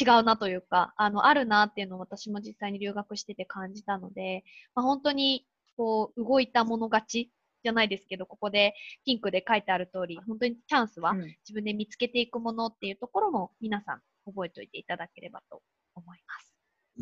[0.00, 4.44] 違うなというか、あの、あるなっていうのを私も実際に留学してて感じたので、
[4.76, 7.32] まあ、本当にこう動いたもの勝ち
[7.64, 15.60] じゃないですけど、ここでピンクで書いてある通り、本当にチャンスはうん自分で見つけていくものっていうところも皆さん覚えておいていただければと
[15.94, 16.54] 思います。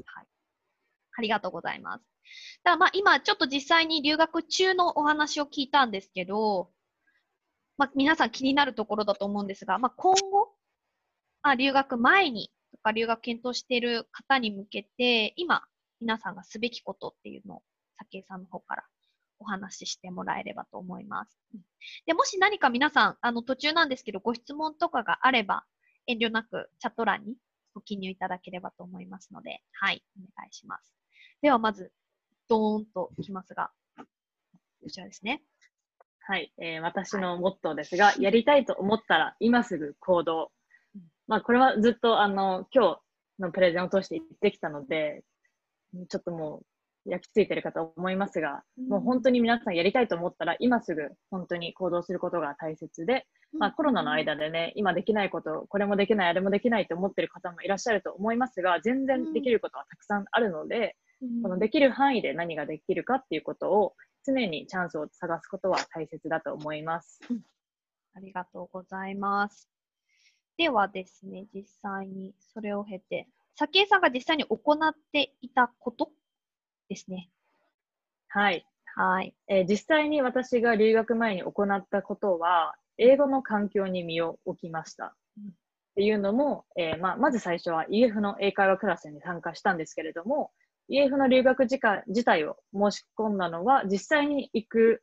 [0.07, 0.34] はい。
[1.16, 2.05] ありがとうございます。
[2.62, 6.70] ただまあ今ちょっと実際に留学中のお話を聞いたんですけど、
[7.77, 10.53] まあ皆さん気になるところだと思うんですが、まあ今後、
[11.42, 15.64] あ留学前にとか留学検討している方に向けて、今
[16.00, 17.62] 皆さんがすべきことっていうのを、
[17.98, 18.85] 武井さんの方から
[19.38, 21.38] お話ししてもらえればと思います。
[22.07, 25.64] で、もし何か皆さん、あの途中なんですけど、ご質問とかがあれば、
[26.07, 27.37] 遠慮なくチャット欄に
[27.74, 31.04] ご記入いただければと思いますので、はい、お願いします。
[31.42, 31.92] ではまず、
[32.49, 35.42] ドーンときますが、こちらですね。
[36.27, 40.53] はい、えー私のモットーですが、やりたいと思ったら今すぐ行動。
[41.27, 45.23] まあ、これはずっとあの今日のプレゼンを通して言ってきたので、
[46.09, 46.62] ちょっとも
[47.07, 53.27] う焼き付いてるかと思いますが、もう本当に皆さんやりたいと思ったら今すぐ本当に行動することが大切で、
[53.59, 60.97] まあ、コロナの間でね、今できないこと、これもできない、あれもできないと思ってる方もいらっしゃると思いますが、全然できることはたくさんあるので、
[61.42, 63.94] このできる範囲で何ができるかっていうことを
[64.27, 67.20] 常にチャンスを探すことは大切だと思います。
[68.14, 69.68] ありがとうございます。
[70.57, 76.11] ではですね、実際にそれを経て、早紀江さんが実際に行っていたこと
[76.88, 77.29] ですね。
[78.29, 78.66] はい。
[78.96, 79.35] はい。
[79.48, 85.16] えー実際に私が留学前に行ったことは、英語の環境に身を置きました。
[85.38, 90.50] うんっていうのも、えーまあ、まず最初は EF の英会話クラスに参加したんですけれども、
[90.90, 95.03] EF の留学時間自体を申し込んだのは、実際に行く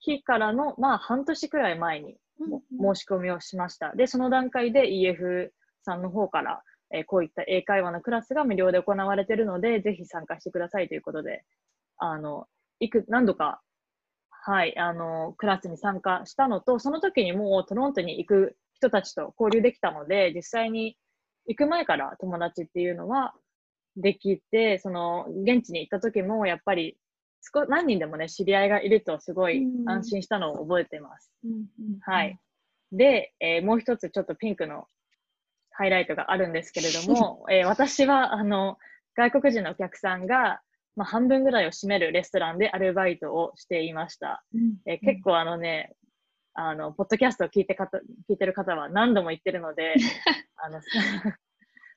[0.00, 2.62] 日からの、まあ、半年くらい前にも
[2.94, 3.94] 申し込みをしました。
[3.94, 5.50] で、その段階で EF
[5.84, 6.62] さんの方から、
[6.94, 11.44] えーこういった英会話のクラスが無料で行われているので、ぜひ参加してくださいということで、
[11.96, 12.46] あの、
[12.80, 13.62] いく、何度か、
[14.30, 20.98] はい、あの、クラスに参加したのと、その時にもうトロントに行く人たちと交流できたので、実際に
[21.46, 23.34] 行く前から友達っていうのは
[23.96, 26.96] できて、その、現地に行った時もやっぱり、
[27.42, 31.32] 少何人でもね、知り合いがいるとすごいうん安心したのを覚えてます。
[32.02, 32.38] はい。
[32.92, 34.86] で、えーもう一つちょっとピンクの
[35.70, 38.78] ハイライトがあるんですけれども、 えー私は、あの、
[39.16, 40.62] 外国人のお客さんが、
[40.94, 44.44] まあ、半分ぐらいを占めるレストランでアルバイトをしていました。
[44.54, 45.94] うんえー結構あのね、
[46.54, 49.94] あの、ポッドキャストを聞いてかた聞いてる方は何度も言ってるので、
[50.56, 50.80] あの、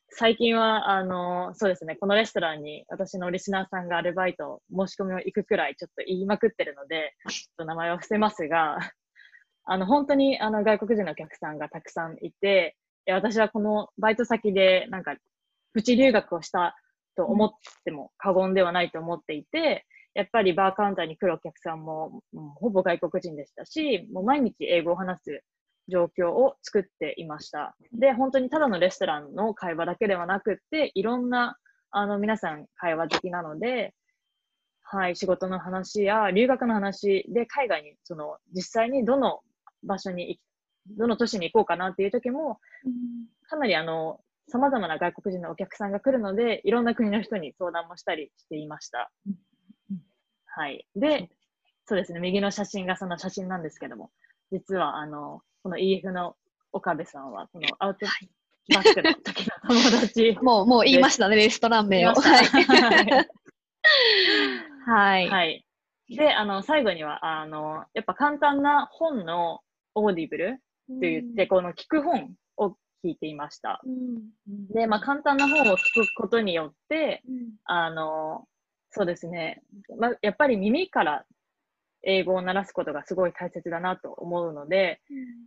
[0.10, 8.78] 最近は、あの、そうですね、このレストランに私のリスナーさんがアルバイト申し込みを行くくらいちょっと言いまくってるので、 ちょっと名前は伏せますが、
[9.66, 15.16] あの、本当にあの外国人のお客さんがたくさんいて、いや私はこのバイト先でなんか、
[15.74, 16.76] プチ留学をした
[17.18, 17.52] と思っ
[17.84, 25.44] ても過言ではないと思っていて、やっぱりバーカウンターに来るお客さんも、うんほぼ外国人でしたし、もう毎日英語を話す
[25.88, 27.76] 状況を作っていました。
[27.94, 31.58] で、本当にただのレストランの会話だけではなくって、いろんな、
[31.92, 33.94] あの、皆さん会話的なので、
[34.84, 39.42] はい、仕事の話や留学の話で海外に、その、実際にどの
[39.84, 40.40] 場所に
[40.88, 42.60] どの都市に行こうかなっていう時も、
[43.50, 49.12] かなりあの、様々な外国人のお客さんが来るので、いろんな国の人に相談もしたりしていました。
[50.46, 50.86] はい。
[50.96, 51.30] で、
[51.86, 54.12] そうですね、右の写真がその写真なんですけども、
[54.52, 56.36] 実はあの、この EF の
[56.72, 58.06] 岡部さんは、このアウト
[58.74, 60.38] バックの時の友達。
[60.44, 62.14] もう、もう言いましたね、レストラン名を。
[62.14, 62.46] はい。
[64.86, 65.30] はい。
[65.30, 65.66] はい。
[66.10, 69.62] で、あの、最後には、あの、やっぱ簡単な本の
[69.96, 70.58] オーディブル
[70.90, 73.82] と言って、この聞く本を聞いていました。
[73.86, 78.48] うん、で、まあ、簡単な本を聞くことによって、うんあの、
[78.92, 79.62] そうですね。
[79.98, 81.26] まあ、やっぱり耳から
[82.06, 85.02] 英語を慣らすことがすごい大切だなと思うので、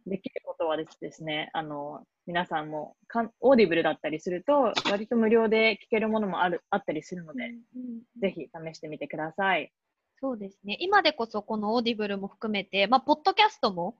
[0.07, 9.73] できることはですね、あの、皆さんもかん、オーディブルだったりすると、割と無料で聞けるものもある、あったりするので、うんうんぜひ試してみてください。
[10.21, 10.77] そうですね。
[10.81, 13.97] 今でこそこのオーディブルも含めて、まあ、ポッドキャストも、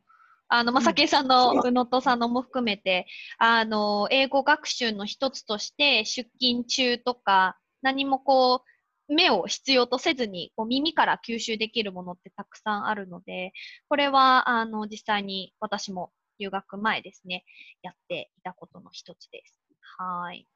[0.49, 3.07] あの、まさきえさんの、うのとさんのも含めて、
[3.38, 8.77] あの、英語学習の一つとして、出勤中とか、何もこう、
[9.09, 13.53] 目を必要とせずに、こう耳から吸収できるものってたくさんあるので、
[13.88, 17.44] これは、あの、実際に私も留学前ですね、
[17.83, 19.61] やっていたことの一つです。
[19.99, 20.47] はい。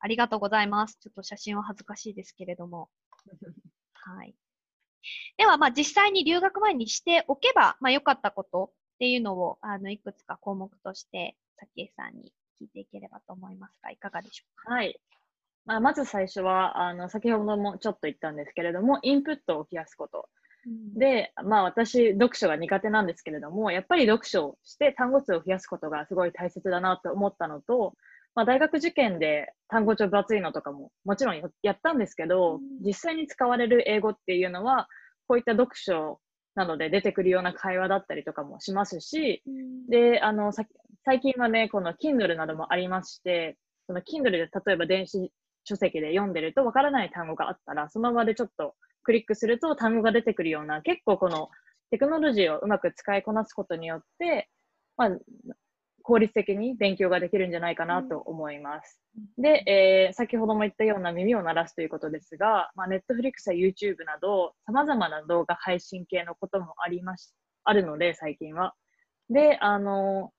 [0.00, 0.98] ありがとうございます。
[1.00, 2.88] ちょっと写真は恥ずかしいですけれども。
[3.94, 4.34] はい。
[5.36, 14.74] では、まあ、実際に留学前にしておけば、まあ、良かったことっていうのを、あの、いくつか項目として、さきえさんに聞いていければと思いますが、いかがでしょうか？
[14.74, 14.98] はい。
[15.64, 20.28] まあ、まず最初は、あの、先ほどもちょっと言ったんですけれども、インプットを増やすこと。
[20.94, 27.94] で、まあ私、読書が苦手なんですけれども、やっぱり読書をして単語数を増やすことがすごい大切だなと思ったのと、
[28.34, 32.60] まあ大学受験で単語帳分厚いのとかももちろんややったんですけど、うん。
[32.84, 34.88] 実際に使われる英語っていうのは、
[35.26, 36.20] こういった読書
[36.54, 39.42] などで出てくるような会話だったりとかもしますし、
[39.88, 40.64] で、あの、さ
[41.04, 43.56] 最近はね、この Kindle などもありまして、
[43.88, 45.32] その Kindle で例えば電子
[45.64, 51.50] 書籍で読んでるとわからない単語があったら、その場でちょっとクリックすると単語が出てくるような、結構この
[51.90, 54.48] テクノロジーをうまく使いこなすことによって、
[54.96, 55.10] まあ、
[56.02, 59.00] 効率的に勉強ができるんじゃないかなと思います。
[59.38, 68.74] で、えー先ほども言ったような耳を鳴らすということですが、まあ、Netflix や YouTube など様々な動画配信系のこともあります、あるので、最近は。
[69.30, 70.32] で、あの、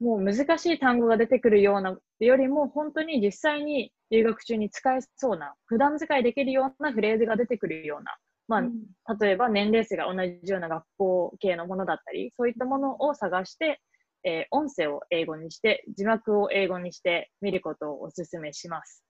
[0.00, 8.16] もう難しい単語が出てくるようなよりも、本当に実際に留学中に使えそうな、普段使いできるようなフレーズが出てくるような、
[8.48, 8.62] ま
[9.06, 13.80] あ、例えば年齢層が同じような学校系のものだったり、そういったものを探して、
[14.24, 19.04] えー音声を英語にして、字幕を英語にして見ることをお勧めします。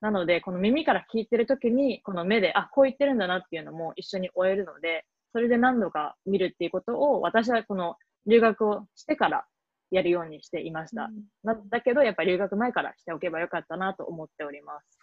[0.00, 7.96] なので、この耳から聞いてるときに、この目で、あ、こう言ってるんだなっていうのも一緒に終えるので、それで何度か見るっていうことを、私はこの
[8.26, 9.46] 留学をしてから
[9.90, 11.10] やるようにしていました。
[11.42, 14.98] なだけど、やっぱり留学前からしておけばよかったなと思っております。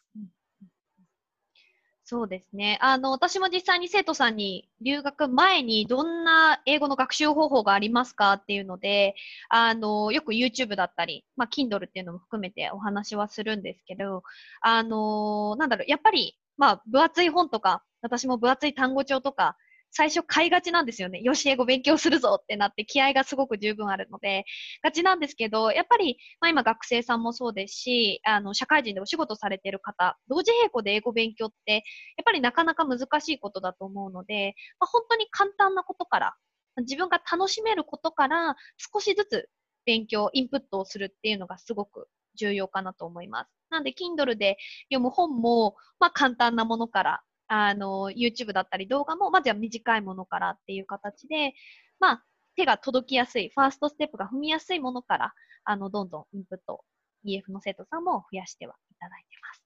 [2.05, 2.77] そうですね。
[2.81, 9.15] あの、私も実際に生徒さんに留学前にどんな英語の学習方法がありますかっていうので、
[9.47, 14.23] あの、よく YouTube だったり、まあ、Kindle っていうのも含めてお話はするんですけど、
[14.61, 19.55] あの、なんだろう、やっぱり、まあ、分厚い本とか、私も分厚い単語帳とか、
[19.93, 21.21] 最初買いがちなんですよね。
[21.21, 24.45] よし、英語勉強するぞってなって気合がすごく十分あるので、
[24.81, 31.83] がちなんですけど、やっぱり、まあ今学生さんもそうですし、あの、社会人でお仕事されてる方、同時並行で英語勉強って、やっ
[32.25, 36.35] ぱりなかなか難しいことだと思うので、まあ、本当に簡単なことから、
[36.77, 39.49] 自分が楽しめることから少しずつ
[39.85, 43.51] 勉強、インプットをするっていうのがすごく重要かなと思います。
[43.69, 44.57] なんで、Kindle で
[44.89, 51.53] 読む本も、まあ簡単なものから、あの、YouTube だったり動画も、まずは短いものからっていう形で、
[51.99, 52.23] まあ、
[52.55, 56.83] 手が届きやすい、ファーストステップが踏みやすいものから、あの、どんどんインプット、
[57.25, 59.63] EF の生徒さんも増やしてはいただいてます。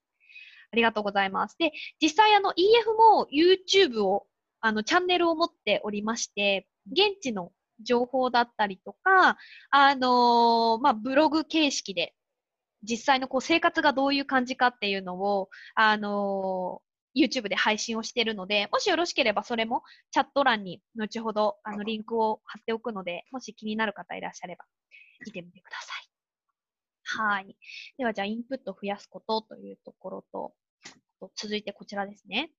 [0.74, 1.56] ありがとうございます。
[1.58, 1.72] で、
[2.02, 4.28] 実際あの EF も YouTube を、
[4.60, 9.38] あの、チャンネルを持っておりまして、現地の情報だったりとか、
[9.70, 12.14] あのーまあ、ブログ形式で、
[12.84, 16.82] 実際のこう生活がどういう感じかっていうのを、あの
[17.18, 24.66] YouTube で配信をしているので、もしよろしければそれもチャット欄に後ほどあのリンクを貼っておくので、もし気になる方いらっしゃれば
[25.26, 26.08] 見てみてください。
[27.20, 27.56] はい。
[27.98, 30.54] ではじゃあインプットを増やすことというところと、
[31.36, 32.52] 続いてこちらですね。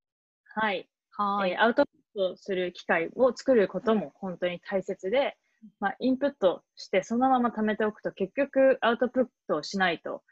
[0.54, 0.88] はい。
[1.10, 1.50] はい。
[1.52, 5.36] えーアウトプットする機会を作ることも本当に大切で、
[5.80, 10.22] まあ、インプットしてそのまま貯めておくと結局アウトプットをしないと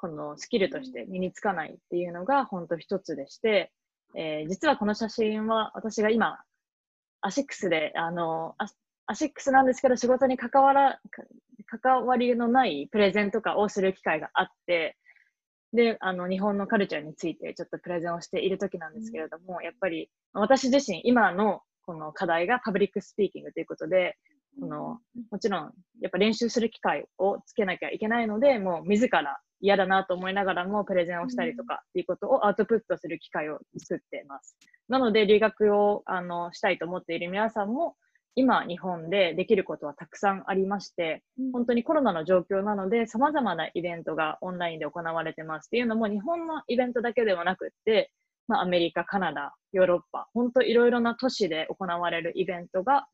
[0.00, 3.70] このスキルとして身につかないっていうのが本当一つでして、
[4.16, 6.38] えー実はこの写真は私が今
[7.20, 8.66] アシックスであのア
[9.06, 14.96] アシックスなんですけど仕事に関わらか関わりのないプレゼンとかをする機会があって
[15.72, 24.16] で、あの、日本のカルチャーについてちょっとプレゼンをしている時なんですけれども、やっぱり私自身、今のこの課題が public speaking ということで、
[24.58, 24.98] その、
[25.30, 34.56] もちろん、やっぱ練習する機会をつけなきゃいけないので、もう自ら嫌だなと思いながらもプレゼンをしたりとかっていうことをアウトプットする機会を作っています。
[34.88, 37.96] なので、留学をあのしたいと思っている皆さんも、
[38.36, 45.66] 今、日本でできることはたくさんありまして、本当にコロナの状況なので、様々なイベントがオンラインで行われてます。
[45.66, 48.12] っていうのも、日本のイベントだけではなくって、
[48.46, 53.06] まあ、アメリカ、カナダ、ヨーロッパ、本当いろいろな都市で行われるイベントが、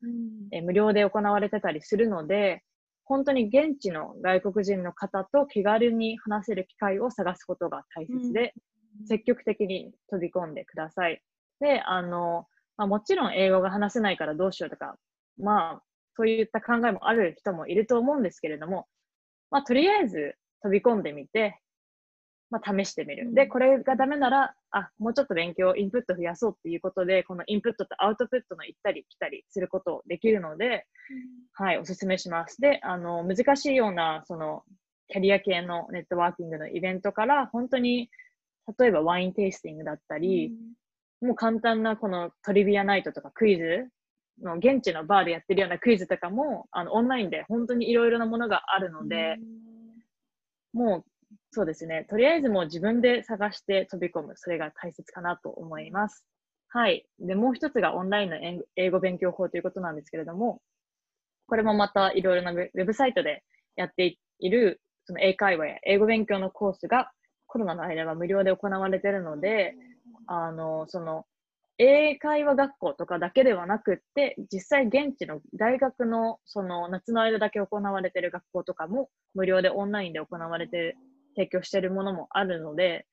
[0.51, 2.63] えー無料で行われてたりするので、
[3.07, 8.53] 本当に現地の外国人の方と気軽に話せる機会を探すことが大切で、
[9.07, 11.21] 積極的に飛び込んでください。
[11.61, 14.97] で、あの、まあ、もちろん英語が話せないからどうしようとか、
[15.39, 15.81] まあ、
[16.15, 18.87] そういった考えもある人もいると思うんですけれども、
[19.51, 21.61] まあ、とりあえず飛び込んでみて、
[22.49, 23.33] まあ、試してみる。
[23.33, 30.85] で、これがダメなら、あ、もうちょっと勉強、インプット増やそうっていうことで、このインプットとアウトプットの行ったり来たりすることをできるので、
[31.53, 32.61] はい、おすすめします。
[32.61, 34.63] で、あの、難しいような、その、
[35.09, 38.09] キャリア系のネットワーキングのイベントから、本当に、
[38.79, 40.53] 例えばワインテイスティングだったり、
[41.21, 43.87] もう簡単なこのトリビアナイトとかクイズ
[44.41, 49.37] の現地のバーでやってるようなクイズとかも、あの、オンラインで本当にいろいろなものがあるので、
[50.73, 51.16] もう、
[51.51, 52.05] そうですね。
[52.09, 54.33] とりあえずもう自分で探して飛び込む。
[54.35, 56.23] それが大切かなと思います。
[56.69, 57.05] はい。
[57.19, 58.37] で、もう一つがオンラインの
[58.75, 60.61] 英語勉強法ということなんですけれども、
[61.47, 63.43] これもまたいろいろなウェブサイトで
[63.75, 67.11] やっている、その英会話や英語勉強のコースが
[67.47, 69.75] コロナの間は無料で行われているので、
[70.27, 71.25] あの、その、
[71.79, 80.97] 英会話学校とかだけではなくって、実際現地の大学のその夏の間だけ行われている学校とかも無料でオンラインで行われて
[81.37, 83.05] 提供しているものもあるので、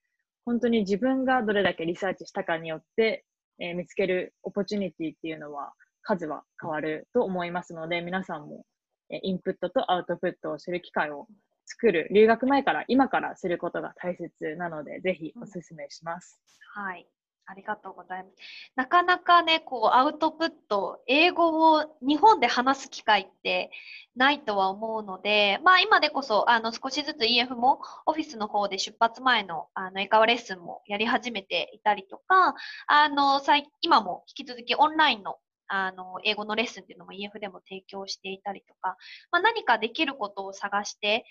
[0.46, 3.24] 本当に自分がどれだけリサーチしたかによって、
[3.60, 8.64] えー見つけるオポチュニティっていうのは数は変わると思いますので、皆さんも、
[9.10, 11.28] えインプットとアウトプットをする機会を
[11.66, 16.40] 作る、留学前から今からすることが大切なので、ぜひお勧めします。
[16.74, 17.06] はい。
[17.46, 18.36] ありがとうございます。
[18.76, 23.70] なかなかね、こう、アウトプット、英語を日本で話す機会って
[24.16, 32.54] ないとは思うので、まあ今でこそ、あの、少しずつ EF もオフィスの方で出発前の、あの、英会話レッスンもやり始めていたりとか、
[32.86, 33.40] あの、
[33.80, 35.36] 今も引き続きオンラインの
[35.66, 38.96] あの、英語のレッスンっていうのも EF でも提供していたりとか、
[39.32, 41.24] まあ、何かできることを探して、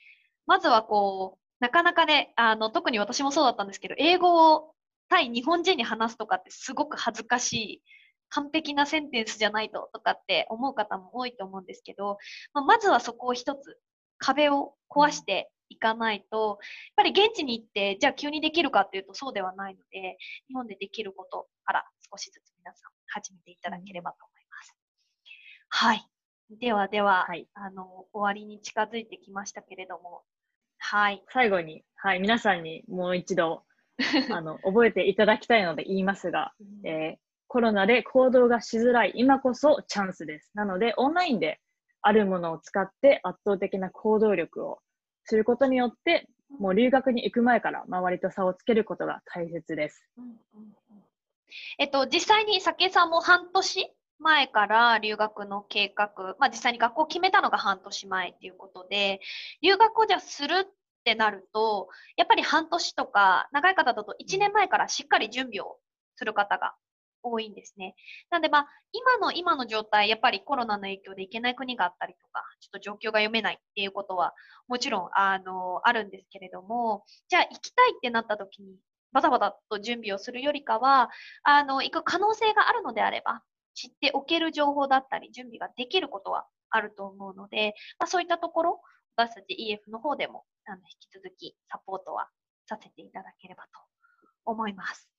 [0.48, 4.74] まずはこう、なかなかね、あの、特に私もそうだったんですけど、英語を
[5.10, 7.82] 対日本人に話すとかってすごく恥ずかしい、
[8.30, 12.18] 完璧なセンテンスじゃないととかって思う方も多いと思うんですけど、
[12.54, 13.78] まあ、まずはそこを一つ
[14.18, 16.58] 壁を壊していかないと、やっ
[16.96, 24.76] ぱり現地に行って、じゃあ急にできるかっていうとそうではないので、日本でできることから少しずつ皆さん始めていただければと思います。
[25.70, 26.08] はい。
[26.60, 30.24] ではでは、はい、あの、終わりに近づいてきましたけれども、
[30.78, 31.24] はい。
[31.30, 33.64] 最後に、はい、皆さんにもう一度、
[34.32, 40.52] あの、覚えていただきたいので言いますが、えー、コロナで行動がしづらい今こそチャンスです。
[40.56, 41.60] なので、オンラインで
[42.02, 44.80] あるものを使って圧倒的な行動力を
[45.26, 46.28] することによって、
[46.60, 50.10] もう留学に行く前から周りと差をつけることが大切です。
[51.78, 59.20] えっと、実際に早紀さんも半年前から留学の計画、まあ、実際に学校を決めたのが半年前っていうことで、
[59.62, 60.68] 留学をじゃする
[61.04, 65.78] ってなると、やっぱり半年とか、長い方だと1年前からしっかり準備を
[66.16, 66.76] する方が
[67.24, 67.96] 多いんですね。
[68.30, 74.34] なんでまあ、今の今の状態、やっぱりコロナの影響で行けない国があったりとか、ちょっと状況が読めないっていうことは、
[74.68, 78.78] もちろん、あの、あるんですけれども、じゃあ行きたいってなった時に、
[79.12, 81.10] バタバタと準備をするよりかは、
[81.44, 83.42] あの、行く可能性があるのであれば、
[83.76, 88.82] 知っておける情報だったり、準備ができることはあると思うので、まあ、そういったところ、
[89.16, 92.30] 私たち EF の方でも、あの、引き続きサポートは
[92.68, 93.70] させていただければと
[94.46, 95.10] 思います。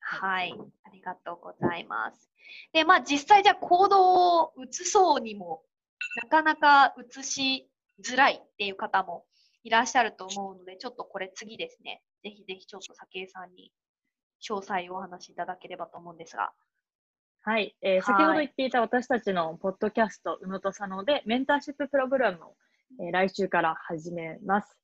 [0.00, 0.54] はい。
[0.84, 2.30] ありがとうございます。
[2.72, 5.62] で、まあ実際じゃあ行動を移そうにも、
[6.22, 7.70] なかなか移し
[8.02, 9.24] づらいっていう方も
[9.62, 12.02] いらっしゃると思うので、ちょっとこれ次ですね。
[12.22, 13.72] ぜひぜひちょっと早紀さんに
[14.42, 16.52] 詳細をお話しいただければと思うんですが。
[17.42, 22.56] はい、えー、先ほど言っていた私たちのポッドキャスト、うのとさので、メンターシッププログラムを、
[22.98, 24.80] えー、来週から始めます。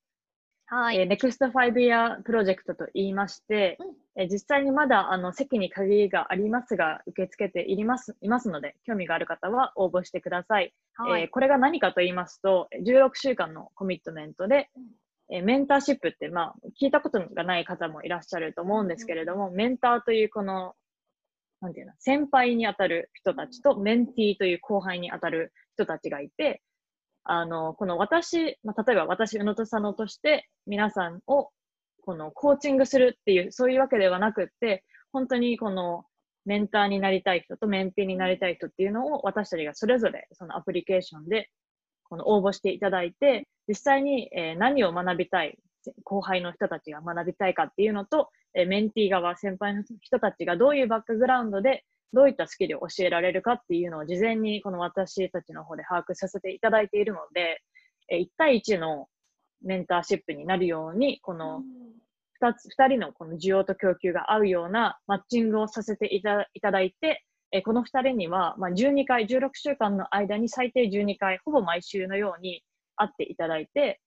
[0.68, 0.98] はい。
[0.98, 10.74] えー、Next 5 Year プロジェクトと言いまして、うん、えー、実際にまだあの席に限りがありますが、受け付けていますいますので、興味がある方は応募してください。
[10.94, 14.68] はい、えー、これが何かと言いますと、16週間のコミットメントで、
[15.30, 20.74] えメンターシップって、まあ、聞いたことがない方もいらっしゃると思うんですけれども、うん、メンターというこの、
[21.60, 26.62] なんていうの、先輩に当たる人たちと、メンティーという後輩に当たる人たちがいて、
[27.28, 31.50] あの、この私、まあ、例えば私、宇野と佐野として皆さんを
[32.02, 36.04] このコーチングするっていう、そういうわけではなくって、本当にこの
[36.44, 41.50] メンターになりたい人とメンティーになりたい人っていうのを私たちがそれぞれそのアプリケーションで
[42.08, 45.58] この応募していただいて、実際に、え、何を学びたい、
[46.04, 57.62] 後輩の人たちが学びたいかっていうのと、え、メンティー側、先輩の人たちがどういうバックグラウンドでどういったスキルを教えられるかっていうのを事前にこの私たちの方で把握させていただいているので、
[58.10, 59.08] 1対1の
[59.62, 61.62] メンターシップになるように、この
[62.40, 67.24] 2つ、2人のこの需要と供給が合うようなマッチングをさせていただいて、
[67.64, 72.62] この2人には、ま12回、16週間の間に最低12回、ほぼ毎週のように
[72.96, 74.00] 会っていただいて、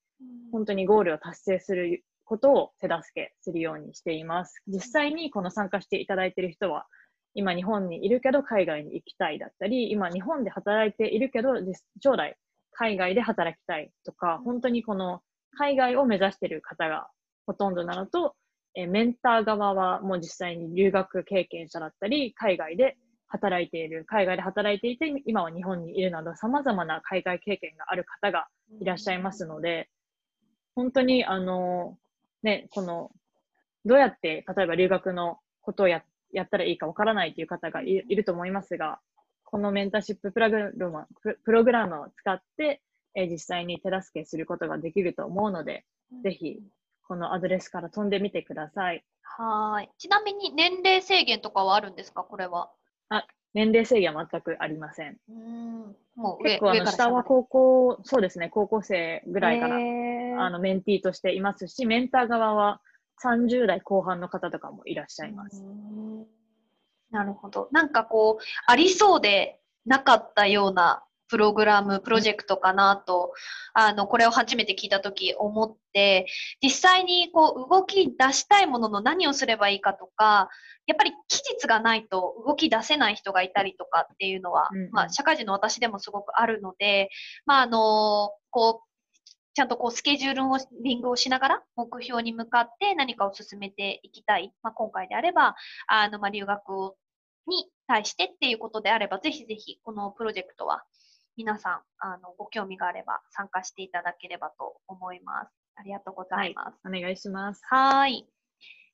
[0.52, 4.62] 本当にゴールを達成することを手助けするようにしています。
[4.68, 6.86] 実際にこの参加していただいている人は、
[7.34, 11.54] 今日本にいるけど海外に行きたいだったり、今日本で働いているけど
[12.02, 12.38] 将来
[12.72, 15.22] 海外で働きたいとか、本当にこの
[15.58, 17.10] 海外を目指している方が
[17.46, 18.36] ほとんどなのと、
[18.76, 28.48] えメンター側はもう実際に留学経験者だったり、海外で働いている、海外で働いていて、今は日本にいるなど、様々な海外経験がある方が
[28.80, 29.90] いらっしゃいますので、
[30.76, 31.98] 本当に、あの、
[32.44, 33.12] ね、この、
[33.86, 39.00] どうやって、例えば留学のことをやっやったらいいかわからないという方がいると思いますが、
[39.44, 41.08] このメンターシッププログラム
[41.44, 42.82] プログラムを使って、
[43.16, 45.86] え実際に手助けすることができると思うので、
[46.24, 46.60] ぜひ、
[47.08, 49.04] このアドレスから飛んでみてください。
[49.24, 49.90] はい。
[49.98, 52.70] ちなみに年齢制限とかはあるんですか、これは。
[53.10, 55.18] あ、年齢制限は全くありません。
[55.30, 62.82] うんもう結構あの下は高校、そうですね、高校生ぐらいからあのメンティーとしていますし、メンター側は
[63.24, 65.64] 30代後半の方とかもいらっしゃいます。
[67.12, 67.70] なるほど。
[67.72, 73.34] なんかこう、ありそうでなかったようなプログラム、プロジェクトかなと、
[73.74, 76.26] あの、これを初めて聞いたとき思って、
[76.62, 80.50] 実際にこう、動き出したいものの何をすればいいかとか、
[80.88, 87.10] やっぱり期日がないと動き出せない人がいたりとかっていうのは、うんまあ、社会人の私でもすごくあるので、
[87.46, 88.89] まあ、あの、こう、
[89.60, 94.54] ちゃんとこうスケジュールをリングをしながら目標に向かって何かを進めていきたい。
[94.64, 95.54] まあ、今回であれば、
[95.88, 96.96] あの、まあ、留学を
[97.46, 100.86] に対してっていうことであれば、ぜひぜひこのプロジェクトは
[101.36, 105.52] 皆さん、あの、ご興味があれば参加していただければと思います。
[105.76, 106.80] ありがとうございます。
[106.88, 107.62] お願いします。
[107.66, 108.30] はーい。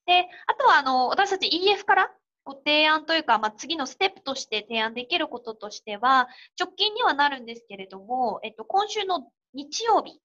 [0.07, 2.11] で、あとは、あの、私たち EF から
[2.43, 6.27] ご提案というか、まあ、次のステップとして提案できることとしては、
[6.59, 10.19] 直近にはなるんですけれども、えっと、今週の日曜日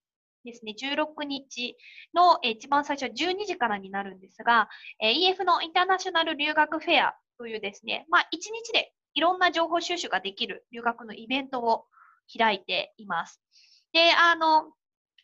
[0.44, 1.76] ですね、16日
[2.14, 4.68] の、一番最初は12時からになるんですが、
[5.02, 11.84] EF のインターナショナル留学フェアというですね、まあ、1日でいろんな情報収集ができる留学のイベントを
[12.36, 13.40] 開いています。
[13.92, 14.72] で、あの、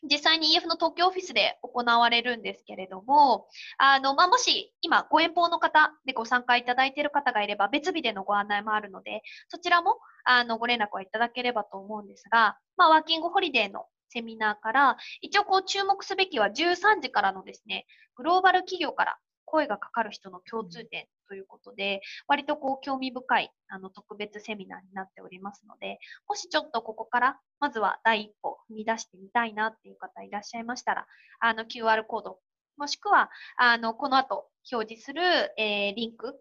[0.03, 3.47] 実際に EF の東京オフィスで行われるんですけれども、
[3.77, 17.85] あの、まあ、もし今ご遠方の方でご参加いただいている方がいれば別日でのご案内もあるので、そちらもあのご連絡はいただければと思うんですが、まあ、ワーキングホリデーのセミナーから、一応こう注目すべきは13時からのですね、
[18.15, 31.07] グローバル企業から声がかかる人の共通点ということで、割とこう興味深いあの特別セミナーになっておりますので、もしちょっとここからまずは第一歩踏み出してみたいなっていう方いらっしゃいましたら、
[31.39, 32.39] あの QR コード、
[32.77, 35.21] もしくはあのこの後表示する、
[35.57, 36.35] えーリンク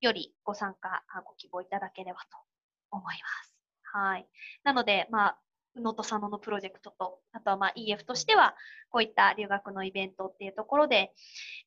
[0.00, 2.26] よりご参加、ご希望いただければと
[2.90, 3.54] 思います。
[3.92, 4.28] はい。
[4.62, 5.38] なので、まあ、
[5.76, 8.54] 宇野と佐野のプロジェクトと、あとはまあ EF としては、
[8.90, 11.12] こういった留学のイベントっていうところで、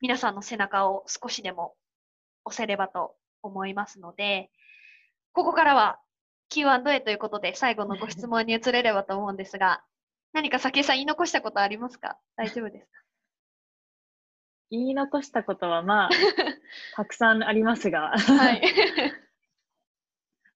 [0.02, 1.76] 皆さんの背中を少しでも
[2.46, 4.50] 押せればと思いますので、
[5.32, 6.00] ここからは
[6.50, 9.84] Q&A ということで、最後のご質問に移れればと思うんですが、
[10.34, 12.18] 何か先江さん言い残したことありますか？
[12.36, 13.00] 大丈夫ですか？
[14.70, 16.10] 言い残したことはまあ、
[16.96, 18.62] たくさんありますが、はい。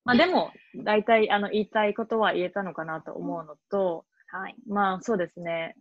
[0.08, 4.56] まあでも、大体あの言いたいことは言えたのかなと思うのと、はい。
[4.66, 5.76] まあそうですね。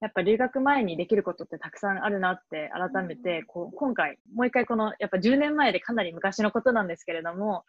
[0.00, 7.64] やっぱ留学前にできることってたくさんあるなって改めて、こう今回、もう一回この、やっぱ10年前でかなり昔のことなんですけれども、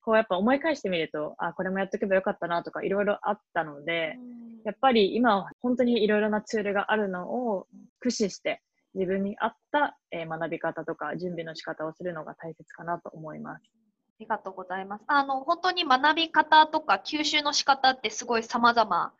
[0.00, 4.16] こうやっぱ思い返してみると、あ、これもやっとけばよかったなとかいろいろあったので、
[4.64, 7.66] やっぱり今は本当にいろいろなツールがあるのを
[7.98, 8.62] 駆使して
[8.94, 13.83] 自分に合った、えー学び方とか準備の仕方をするのが大切かなと思います。
[14.20, 15.04] ありがとうございます。
[15.08, 19.12] あの、本当に学び方とか吸収の仕方ってすごい様々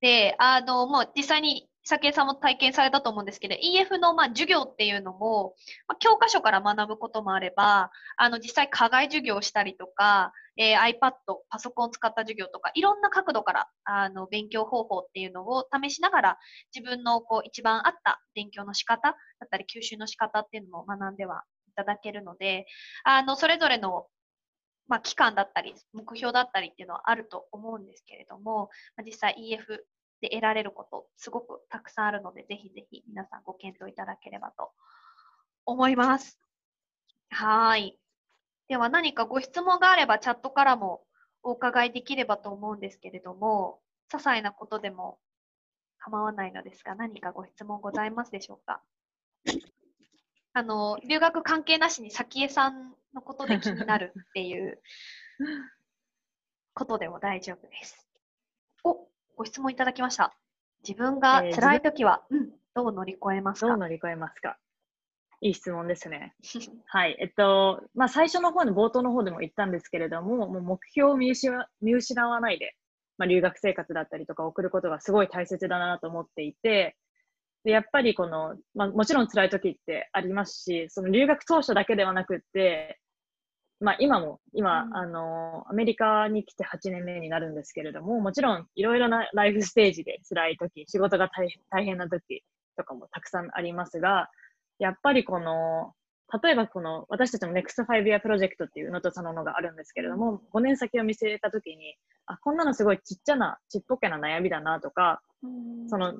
[0.00, 5.54] で、あの、もう実際に酒井さんも体験されたと思うんですけど、EF のま授業っていうのも、
[5.86, 11.12] ま、教科書から学ぶこともあれば、あの、実際課外授業をしたりとか、えー iPad、
[11.50, 16.38] パソコンを使った授業とか、いろんな角度から、あの、勉強方法っていうのを試しながら、
[16.74, 22.66] 自分のこう、一番合った勉強の仕方だったり、吸収の仕方っていうのも学んではいただけるので、
[23.04, 24.06] あの、それぞれの
[24.88, 29.84] まあ、期間だったり、目標だったりっていうのはあると思うんですけれども、まあ、実際 EF
[30.20, 34.72] で得られること、すごくたくさんあるので、ぜひぜひ皆さんご検討いただければと
[35.64, 36.40] 思います。
[37.30, 37.98] はい。
[38.68, 41.02] では何かご質問があればチャットからも
[41.42, 43.80] お伺いできればと思うんですけれども、
[44.10, 45.18] 些細なことでも
[45.98, 48.82] 構わないのですが、何かご質問ございますでしょうか？
[50.54, 54.80] あの、留学関係なしに早紀江さんのことで気になるっていう
[56.74, 58.06] ことでも大丈夫です。
[58.84, 60.36] お、ご質問いただきました。
[60.86, 63.68] 自分がえー辛いときは、うん、どう乗り越えますか？
[63.68, 64.58] どう乗り越えますか？
[65.40, 66.34] いい質問ですね。
[66.86, 67.16] はい。
[67.20, 72.74] えっと、まあ、最初の方の冒頭の方でも言ったんですけれども、もう目標を見失わ見失わないで、
[73.18, 76.96] まあ、留学生活だったりとか送ることがすごい大切だなと思っていて、
[77.68, 82.98] でやっぱりこの、まあ、もちろん辛い時ってありますし、その留学当初だけではなくって、
[83.78, 84.96] まあ、今も、今、うん。
[84.96, 92.42] あの、アメリカに来て8年目になるんですけれども、もちろんいろいろなライフステージで辛い時、仕事が大大変な時
[92.78, 94.30] とかもたくさんありますが、
[94.78, 95.92] やっぱりこの、
[96.42, 101.98] 例えばこの、私たちの Next 5 Year プロジェクトっていうのとそののがあるんですけれども、5年先を見据えたときに、
[102.28, 106.14] あ、こんなのすごいちっちゃな、ちっぽけな悩みだなとか、うんその、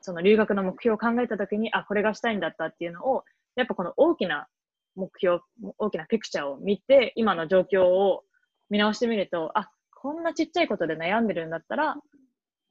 [0.00, 3.24] その留学の目標を考えたときに、あ、これがしたいんだったっていうのを、
[3.56, 4.46] やっぱこの大きな
[4.94, 5.40] 目標、
[5.78, 8.24] 大きなピクチャーを見て、今の状況を
[8.68, 11.96] 見直してみると、あ、こんなちっちゃいことで悩んでるんだったら、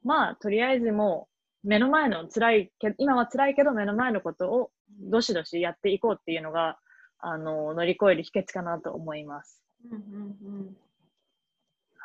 [0.03, 1.27] まあ、とりあえずも
[1.63, 6.77] う、目の前の辛いけ、今は辛いけど目の前のことをどしどしやっていこうっていうのが、
[7.19, 9.63] あの、乗り越える秘訣かなと思います。
[9.85, 10.77] うんうんうん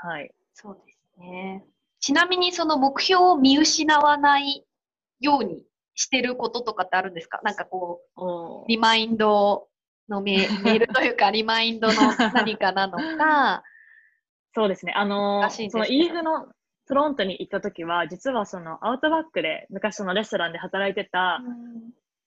[0.00, 0.32] はい。
[0.60, 1.64] そうですね。
[2.00, 4.64] ちなみにその目標を見失わない
[5.20, 5.62] ように
[5.94, 7.40] してることとかってあるんですか？
[7.44, 9.68] なんかこおう、リマインド
[10.08, 11.94] のメ メールというか、リマインドの
[12.34, 13.62] 何かなのか、
[14.52, 14.92] そうですね。
[14.96, 16.52] あのらしいんですそのけど EF の
[16.88, 21.40] トロントに行った時は、実はそのアウトバックで昔そのレストランで働いてた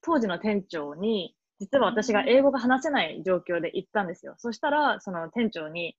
[0.01, 4.35] 当時の店長に、実は私が英語が話せない状況で行ったんですよ。
[4.37, 5.97] そしたら、その店長に、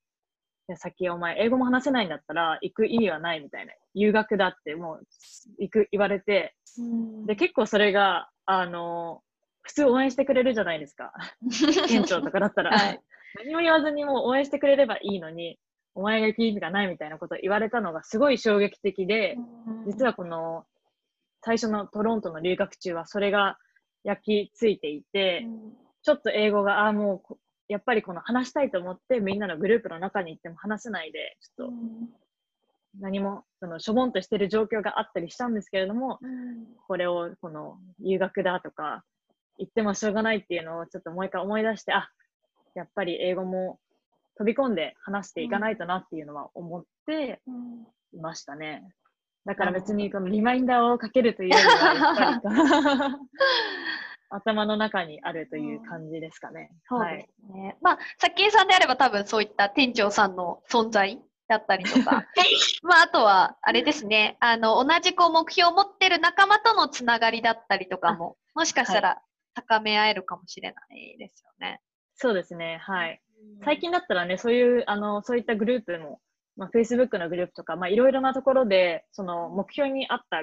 [0.68, 3.72] や先お前英語も話せないんだったら行く意味はないみたいな。
[3.94, 5.06] 留学だってもう
[5.58, 6.54] 行く言われて、
[7.26, 9.22] で、結構それが、あの、
[9.62, 11.12] 普通応援してくれるじゃないですか。
[11.88, 12.76] 店長とかだったら。
[12.76, 13.00] はい
[13.34, 15.58] 何も言わずにもう応援してくれればいいのに、
[15.94, 19.36] お前が行く意味がないみたいなことを言われたのがすごい衝撃的で、
[19.86, 20.64] 実はこの
[21.42, 23.58] 最初のトロントの留学中はそれが
[24.04, 25.46] 焼き付いていて、
[26.02, 27.38] ちょっと英語が、ああ、もうこ、
[27.68, 31.74] やっぱりこの話したいと思ってみんなのグループの中に行っても話せないで、ちょっと
[33.00, 36.18] 何も、その、しょぼんとしてる状況があったりしたんですけれども、
[36.86, 39.02] これを、この、留学だとか、
[39.58, 42.10] 言ってもしょうがないっていうのをちょっともう一回思い出して、あ、
[42.74, 43.78] やっぱり英語も
[44.36, 47.40] 飛び込んで話していかないとなっていうのは思って
[48.12, 48.82] いましたね。
[49.44, 52.40] だから別にこのリマインダーをかけるというよりは、
[54.34, 56.70] 頭の中にあるという感じですかね。
[56.88, 57.76] そうですね。
[57.82, 61.18] まあ、さっきさんであれば多分そういった店長さんの存在
[61.48, 62.24] だったりとか、
[62.82, 69.22] まあ、あとは、あれですね、あの、同じこう目標を持ってる仲間とのつながりだったりとかも、もしかしたら
[69.54, 71.80] 高め合えるかもしれないですよね。
[72.14, 72.78] そうですね。
[72.78, 73.20] はい。
[73.64, 76.20] 最近だったらね、そういう、あの、そういったグループも、
[76.56, 80.40] まあ、Facebook のグループとか、まあ、いろいろなところで、その目標に合った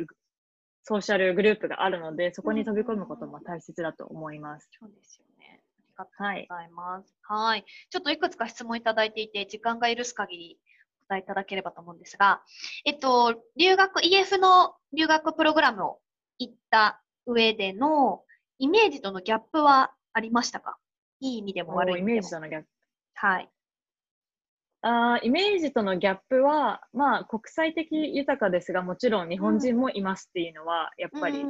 [0.84, 4.70] ソーシャルグループがあるので、そこに飛び込むことも大切だと思います。
[4.80, 5.62] そうですよね。
[5.76, 7.16] ありがとうございます。
[7.24, 7.66] はい。
[7.90, 10.60] ちょっといくつか質問いただいていて、時間が許す限り
[11.04, 12.42] お答えいただければと思うんですが、
[12.86, 16.00] えっと、留学、EF の留学プログラムを
[16.38, 18.24] 行った上での
[18.58, 20.78] イメージとのギャップはありましたか？
[21.20, 22.10] いい意味でも悪い意味でも。
[22.10, 22.68] イメージとのギャップ。
[23.14, 23.50] はい。
[24.82, 31.46] あイメージとのギャップは、まあ、国際的豊かですが、もちろん日本人もいますっていうのは、やっぱり、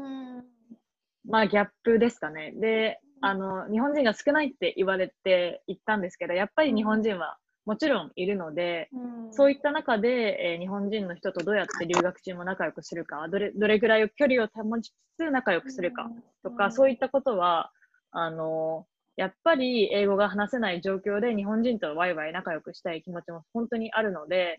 [1.28, 2.54] まあ、ギャップですかね。
[2.56, 8.90] で、あの、日本人が少ないって言われて行ったんですけど、やっぱり日本人はもちろんいるので、
[9.32, 16.10] そういった中で、えー、日本人の人とどうやって留学中も仲良くするか、どれどれぐらい距離を保ちつつ仲良くするか
[16.42, 17.72] とか、そういったことは、
[18.12, 18.88] あの、
[19.20, 24.56] やっぱり英語が話せない状況で日本人とワイワイ仲良くしたい気持ちも本当にあるので、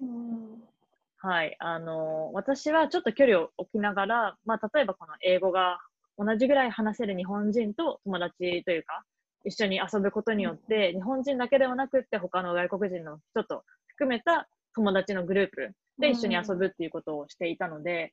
[1.16, 5.78] はい、あの、私はちょっと距離を置きながら、まあ、例えばこの英語が
[6.18, 9.02] 同じぐらい話せる日本人と友達というか、
[9.46, 18.12] 一緒に遊ぶことによって、日本人だけではなくって他の外国人の人と含めた友達のグループで一緒に遊ぶっていうことをしていたので、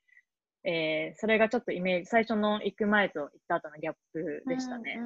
[0.70, 5.00] えー、それがちょっとイメージ、最初の行く前と行った後のギャップでしたね。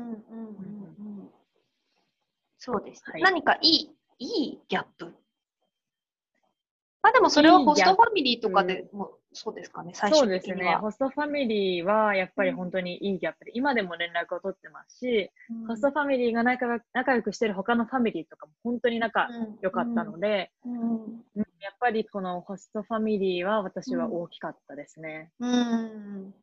[2.57, 5.13] そうです、はい、何かいい、いいギャップ
[7.03, 10.75] まあでもそれはホストファミリーとかでもそうですかね、最初そうですね。
[10.81, 19.29] ホストファミリーはやっぱり本当にいいギャップで、今でも連絡を取ってますし、うん、ホストファミリーが仲仲良くしてる他のファミリーとかも本当に仲
[19.61, 21.03] 良かったので、うん。
[21.03, 25.31] うん、やっぱりこのホストファミリーは私は大きかったですね。
[25.39, 26.33] うん、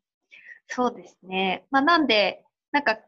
[0.67, 1.67] そうですね。
[1.71, 2.43] まあなんで、
[2.73, 2.99] なんか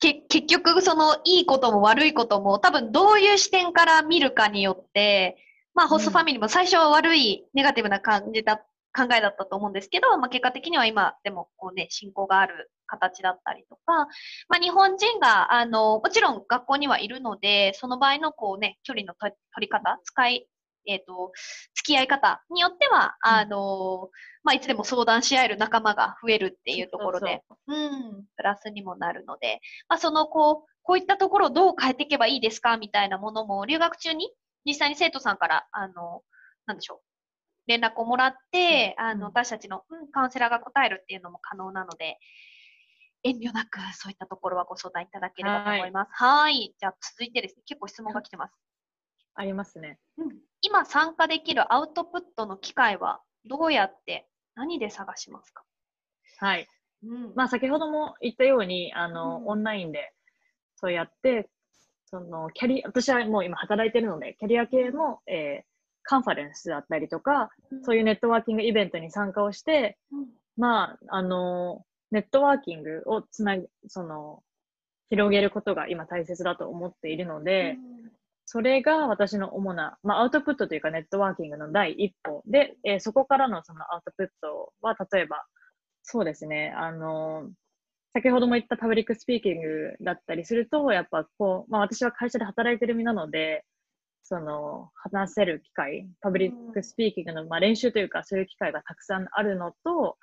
[0.00, 5.36] け結局そのいいことも悪いことも多分どういう視点から見るかによって、
[5.76, 8.60] まあホストファミリーも最初は悪いネガティブな感じだ
[8.96, 14.06] 考えだったと思うんですけど、まあ、結果的には今でもこうね、信仰がある形だったりとか、
[14.48, 20.48] まあ、日本人が、あの、もちろん学校にはいるので、その場合のこうね、距離の取り方、使い、
[20.88, 21.32] えっ、ー、と、
[21.74, 24.08] 付き合い方によっては、あの、
[24.44, 34.30] まあ、いつでも相談し合える仲間が増えるっていうところで、うん、プラスにもなるので、まあ、その、こう、こういったところをどう変えていけばいいですかみたいなものも、留学中に
[34.66, 36.22] 実際に生徒さんから、あの、
[36.66, 37.00] なんでしょう、
[37.68, 42.18] 連絡をもらって、あの、私たちの、うん、カウンセラーが答えるっていうのも可能なので、
[43.22, 46.10] 遠慮なくそういったところはご相談いただければと思います。
[46.12, 46.52] はい。
[46.54, 48.54] はいじゃあ続いてですね、結構質問が来てます。
[49.34, 49.98] ありますね。
[50.18, 50.38] うん。
[50.60, 55.64] 今参加できるアウトプットの機会はどうやって、何で探しますか？
[56.38, 56.68] はい。
[57.02, 57.34] うん。
[57.34, 60.12] まあ先ほども言ったように、あの、うんオンラインで
[60.76, 61.50] そうやって、
[62.06, 65.76] その、キャリ、私はもう今働いてるので、キャリア系の、えー
[66.06, 67.50] カンファレンスだったりとか、
[67.82, 70.26] そういうネットワーキングイベントに参加をして、うん。
[70.56, 74.42] まあ、あの、ネットワーキングをつなぎ、その、
[75.10, 77.76] 広げることが今大切だと思っているので、
[78.44, 85.44] それが私の主な、まあ、アウトプットというか networking の第一歩で、えーそこからのそのアウトプットは、例えば、
[86.02, 87.50] そうですね、あの、
[88.16, 93.62] 先ほども言った public speaking だったりすると、やっぱこう、まあ私は会社で働いてる身なので、
[94.22, 100.16] その、話せる機会、 public speaking の、まあ、練習というか、そういう機会がたくさんあるのと、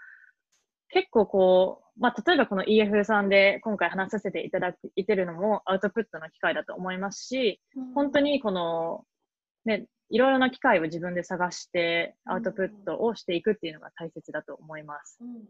[0.89, 7.61] 結構こう、まあ、例えばこの EF さんで今回話させていただいてるのもアウトプットの機会だと思いますし、
[7.93, 9.05] 本当にこの、
[9.65, 15.17] ね、いろいろな機会を自分で探してアウトプットをしていくっていうのが大切だと思います。
[15.19, 15.43] うんうんうん、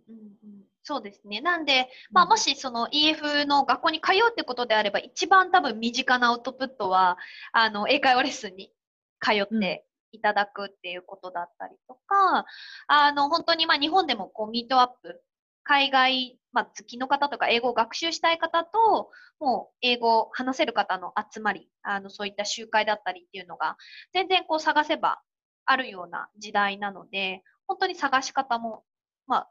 [0.83, 1.41] そうですね。
[1.41, 7.17] なんで、まあ、もしその EF の学校に通うってことであれば、一番多分身近なアウトプットは、
[7.51, 8.71] あの、英会話レッスンに
[9.19, 12.45] 通っていただくっていうことだったりとか、
[12.87, 15.21] あの、本当にまあ日本でもこうミートアップ、
[15.63, 23.77] 海外、まあ、好きの方とか英語を学習したい方と、もう英語を話せる方の集まり、あの、そういった集会だったりっていうのが、
[24.13, 25.21] 全然こう探せば
[25.65, 28.83] あるような時代なので、本当に探し方も、
[29.25, 29.49] まあ、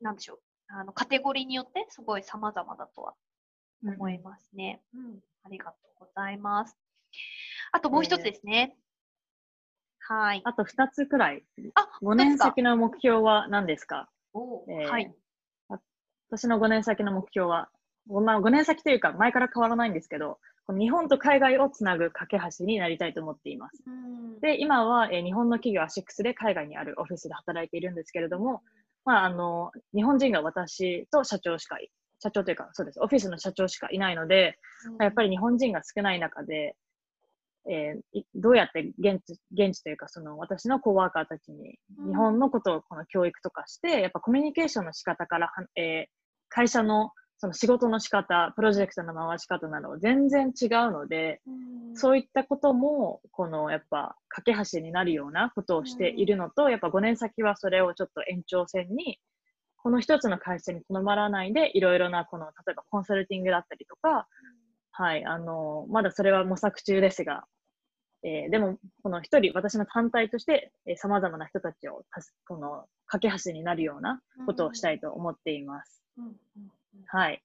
[0.00, 0.40] なんでしょう。
[0.68, 3.14] あの、カテゴリーによってすごい様々だとは
[3.82, 4.82] 思いますね。
[4.94, 6.76] うん、ありがとうございます。
[7.72, 8.76] あともう一つですね。
[10.00, 10.42] はい。
[10.44, 11.44] あと2つくらい。
[11.74, 14.08] あ、5年先の目標は何ですか？
[14.32, 15.14] おえーはい。
[16.30, 17.68] 私の5年先の目標は、
[18.08, 20.38] まあ、5年先というか前から変わらないんですけど、
[20.78, 23.82] 日本と海外をつなぐ架け橋になりたいと思っています。
[23.86, 24.40] うん。
[24.40, 28.62] で、今は、えー日本の企業アシックスで海外にあるオフィスで働いているんですけれども、
[29.04, 34.58] まあ、あの、日本人が私と社長しかい、社長というか、そうです、オフィスの社長しかいないので、
[35.00, 36.76] やっぱり日本人が少ない中で、
[37.68, 42.08] えーいどうやって現地、現地というか、その私のコワーカーたちにうん。
[42.10, 46.19] 日本のことをこの教育とかして、やっぱコミュニケーションの仕方からは、えー
[46.50, 59.18] 会社のその仕事の仕方、プロジェクトの回し方など全然違うので、うんそういったことも、このやっぱ、架け橋になるようなことをしているのと、やっぱ5年先はそれをちょっと延長線に、
[59.76, 64.28] この一つの会社にとどまらないで、いろいろな、この、例えばコンサルティングだったりとか、
[64.92, 67.44] はい、あの、まだそれは模索中ですが、
[68.22, 72.04] えーでも、この一人、私の単体として、えー、様々な人たちを
[72.46, 75.99] この、架け橋になるようなことをしたいと思っています。
[77.06, 77.42] はい。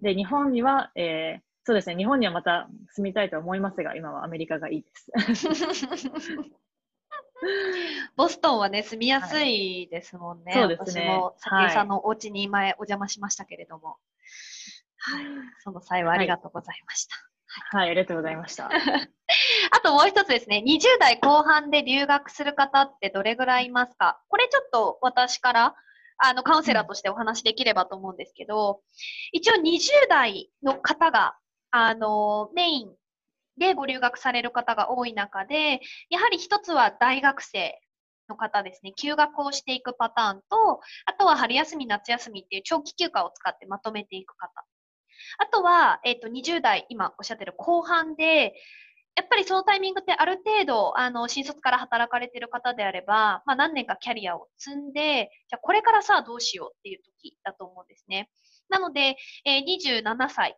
[0.00, 5.10] で、日本には、えーそうですね、日本にはまた住みたいと思いますが、今はアメリカがいいです。
[8.14, 10.52] ボストンはね、住みやすいですもんね。
[10.52, 13.98] そうですね私も、さきえさんのお家に前お邪魔しましたけれども。
[14.98, 15.24] はい。
[15.58, 17.16] その際はありがとうございました。
[17.76, 18.70] はい、ありがとうございました。
[19.72, 24.22] あともう一つですね、20代後半で留学する方ってどれぐらいいますか？
[24.28, 25.74] これちょっと私から、
[26.18, 28.80] あの、カウンセラーとしてお話しできればと思うんですけど、
[29.32, 31.36] 一応20代の方が、
[31.70, 32.94] あの、メイン
[33.58, 37.80] でご留学される方が多い中で、やはり一つは大学生
[38.28, 44.64] の方ですね、休学をしていくパターンと、あとは春休み、夏休みっていう長期休暇を使ってまとめていく方。
[45.38, 48.54] あとは、えっ、と、20代、今おっしゃってる後半で、
[49.16, 58.30] やっぱりそのタイミングってある程度、あの、新卒から働かれてる方であれば、まあ何年かキャリアを積んで、じゃあこれからさどうしようっていう時だと思うんですね。
[58.68, 60.56] なので、えー27歳、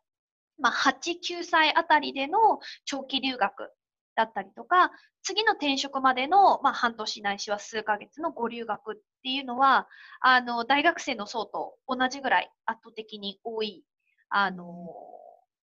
[0.58, 3.72] まあ8、9歳あたりでの長期留学
[4.16, 4.90] だったりとか、
[5.22, 9.86] 次の転職までの、まあ、半年ないしは数ヶ月のご留学っていうのは、
[10.20, 13.84] あの、大学生の層と同じぐらい圧倒的に多い、
[14.30, 14.66] あの、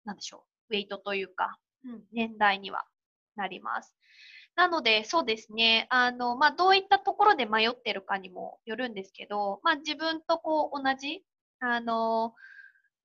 [0.04, 2.84] なんでしょう、ウェイトというか、うん、年代には
[3.36, 3.94] なります。
[4.56, 5.86] なので、そうですね。
[5.90, 11.24] あの、まあ、どういったところで迷ってるかにもよるんですけど、まあ、自分とこう、同じ、
[11.60, 12.34] あの、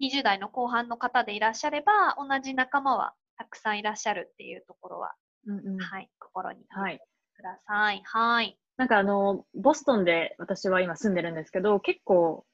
[0.01, 5.13] 20代の後半の方でいらっしゃれば、同じ仲間はたくさんいらっしゃるっていうところは、
[5.45, 6.99] うんうんはい、心にはい。
[7.35, 8.01] ください。
[8.05, 8.57] はい。
[8.77, 12.45] なんかあの、ボストンで私は今住んでるんですけど、結構、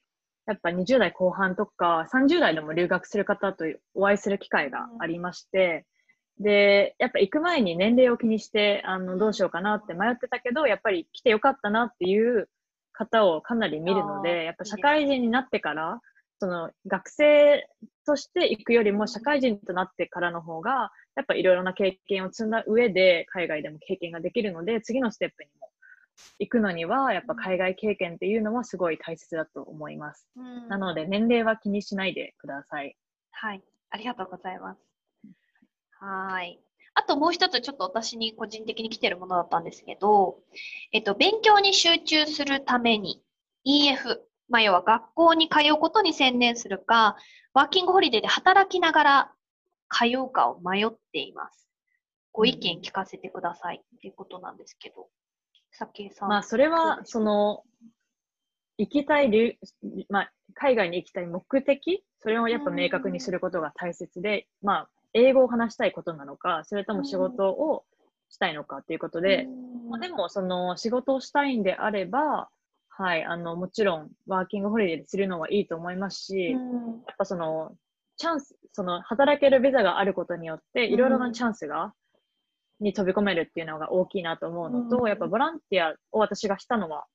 [0.47, 5.85] やっぱ20代後半とか30代でも留学する方とお会いする機会がありまして、
[6.41, 12.49] で、やっぱ行く前に年齢を気にして、あの、どうしようかなって迷ってたけど、やっぱり来てよかったなっていう
[12.93, 16.01] 方をかなり見るので、やっぱ社会人になってから、
[16.39, 17.67] その学生
[18.05, 25.69] として行くよりも社会人となってからの方が、やっぱいろいろな経験を積んだ上で海外でも経験ができるので、次のステップにも
[26.39, 30.27] 行くのには、やっぱ海外経験っていうのはすごい大切だと思います。
[30.35, 32.95] うんなので、年齢は気にしないでください。
[33.31, 33.63] はい。
[33.89, 34.90] ありがとうございます。
[36.01, 36.59] はい。
[36.93, 40.39] あともう一つちょっと私に個人的に来てるものだったんですけど、
[40.91, 43.23] えっと、勉強に集中するために
[43.65, 47.15] EF、まあ、要は学校に通うことに専念するか、
[47.53, 49.31] ワーキングホリデーで働きながら
[49.89, 51.69] 通うかを迷っています。
[52.33, 55.07] ご意見聞かせてくださいっていうことなんですけど。
[55.71, 56.29] さけさん。
[56.29, 57.63] まあ、それは、そうの、
[58.77, 59.55] 行きたい留、
[60.09, 62.03] まあ、海外に行きたい目的？
[62.19, 67.83] それをやっぱ明確にすることが大切で、まあ、英語を話したいことなのか、それとも仕事を
[68.29, 69.47] したいのかっていうことで、
[69.89, 72.49] まあ、でも、その、仕事をしたいんであれば、
[72.89, 76.87] はい、あの、もちろん、ワーキングホリデーでするのはいいと思いますし、うん。
[77.07, 77.75] やっぱその、
[78.17, 81.93] チャンス、その、働けるビザがあることによって、いろいろなチャンスが
[82.79, 85.07] に飛び込めるっていうのが大きいなと思うのと、うん。
[85.07, 87.05] やっぱボランティアを私がしたのは、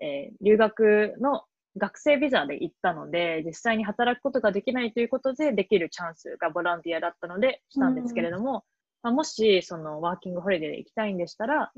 [0.00, 1.44] えー留学の
[1.76, 8.64] 学生ビザで行ったので、実際に働くことができないということでできるチャンスがボランティアだったのでしたんですけれども、
[9.02, 11.72] まあ、もしそのワーキングホリデーで行きたいんでしたら、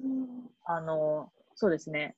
[0.64, 2.14] あの、そうですね。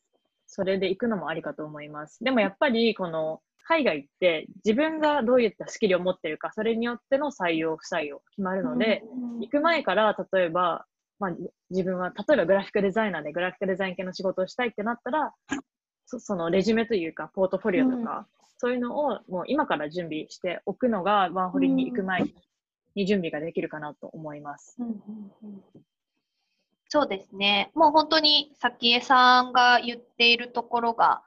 [0.46, 2.22] それで行くのもありかと思います。
[2.24, 9.02] でもやっぱり、この、海外って自分がどういったスキルを持ってるか、それによっての採用、不採用決まるので、
[9.40, 10.86] 行く前から、例えば、
[11.18, 11.30] まあ、
[11.68, 15.34] 自分は、例えばグラフィックデザイナーでグラフィックデザイン系の仕事をしたいってなったら、
[16.10, 22.24] そそのレジュメというか、ポートフォリオとか、そういうのをもう今から準備しておくのが、ワンホリに行く前
[22.94, 24.78] に準備ができるかなと思います。
[26.88, 27.70] そうですね。
[27.74, 31.22] もう本当に、さきえさんが言っているところが、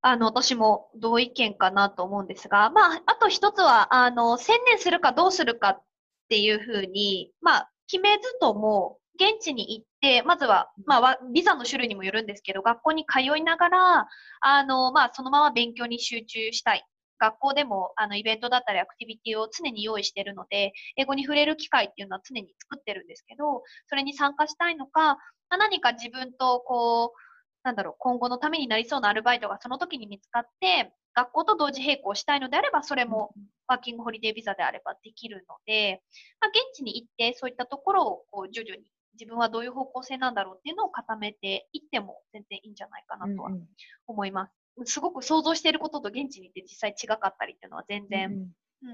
[0.00, 5.82] あの、私も同意見かなと思うんですが、まあ、あと一つは、あの、専念するかどうするかっ
[6.30, 14.08] ていうふうに、まあ、決めずとも、現地に行って、まずは、まあわ、ビザの種類にもよるんですけど、学校に通いながら、
[14.40, 16.84] あの、まあ、そのまま勉強に集中したい。
[17.18, 25.18] 学校でも、あの、イベントだったり、アクティビティを常に用意しているので、英語に触れる機会っていうのは常に作ってるんですけど、それに参加したいのか、ま
[25.50, 27.18] あ何か自分と、こう、
[27.62, 33.34] なんだろう、今後のためになりそうなアルバイトがその時に見つかって、学校と同時並行したいのであれば、それも
[33.66, 36.02] ワーキングホリデービザであればできるので、
[36.40, 38.84] まあ、現地に行って、そういったところをこう徐々に
[39.14, 43.68] 自分はどういう方向性なんだろうっていうのを固めていっても全然いいんじゃないかなとはうんうん
[44.06, 44.52] 思います。
[44.92, 48.50] すごく想像していることと現地に行って実際違かったりっていうのは全然、うんうん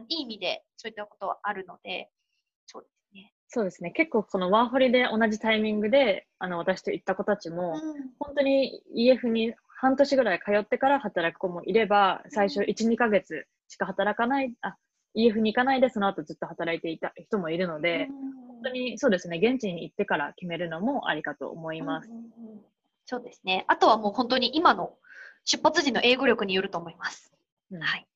[0.09, 2.11] いい意味でそういったことはあるので、
[2.67, 3.33] そうですね。
[3.47, 3.93] そうですね。
[3.93, 7.81] 結構そのワーホリで同じタイミングで、あの、私と行った子たちも、
[8.19, 14.77] 本当に EF に半年ぐらい通ってから働く子もいれば、最初1、2ヶ月しか働かない、あ、
[15.17, 22.11] EF に行かないでその後ずっと働いていた人もいるので、本当にそうですね、現地に行ってから決めるのもありかと思います。
[23.07, 23.65] そうですね。
[23.69, 24.95] あとはもう本当に今の
[25.45, 27.33] 出発時の英語力によると思います。
[27.71, 28.07] うんはい。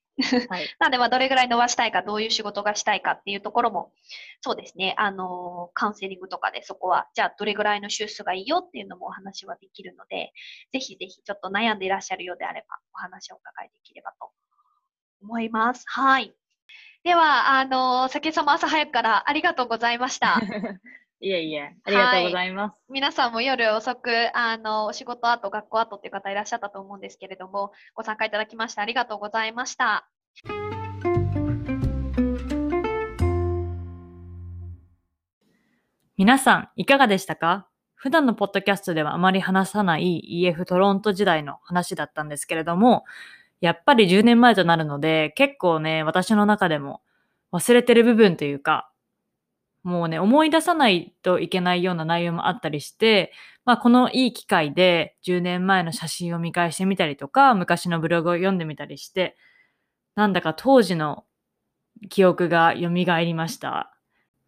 [0.48, 0.68] はい。
[0.78, 3.92] なので、まあ、どれぐらい伸ばしたいか、どういう仕事がしたいかっていうところも、
[4.40, 10.32] そうですね、あのーカウンセリングとかでそこは、じゃあ、どれぐらいの周数がいいよっていうのもお話はできるので、
[10.72, 14.30] ぜひぜひ、ちょっと悩んでいらっしゃるようであれば、お話をお伺いできればと
[15.22, 15.84] 思います。
[15.86, 16.34] はい。
[17.02, 20.38] では、あのー、先様朝早くからありがとうございました。
[21.22, 22.76] いえいえ、ありがとうございます。
[22.90, 30.08] 皆さんも夜遅く、あの、お仕事後、学校後っていう方いらっしゃったと思うんですけれども、ご参加いただきましてありがとうございました。
[36.18, 37.66] 皆さん、いかがでしたか？
[37.94, 43.04] 普段のポッドキャストではあまり話さない EF トロント時代の話だったんですけれども、
[43.60, 47.02] やっぱり10年前となるので、結構ね、私の中でも
[47.52, 48.90] 忘れてる部分というか、
[49.82, 53.32] もうね、思い出さないといけないような内容もあったりして、
[53.64, 59.36] まあ、このいい機会で10年前の写真を見返してみたりとか、昔のブログを読んでみたりして、
[60.16, 61.24] なんだか当時の
[62.08, 63.92] 記憶が蘇りました。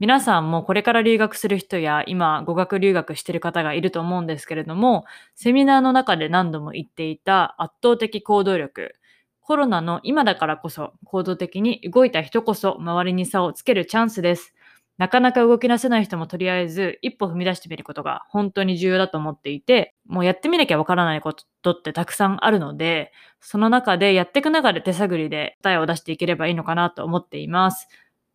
[0.01, 5.05] 皆さんもこれから留学する人や今語学留学してる方がいると思うんですけれども、
[5.37, 8.95] セミナーの中で何度も言っていた圧倒的行動力。
[9.43, 14.55] コロナの今だからこそ行動的に動いた人こそ周りに差をつけるチャンスです。
[14.99, 27.89] なかなか動き出せない人もとりあえず一歩踏み出してみることが本当に重要だと思っていて、もうやってみなきゃわからないことってたくさんあるので、その中でやっていく中で手探りで答えを出していければいいのかなと思っています。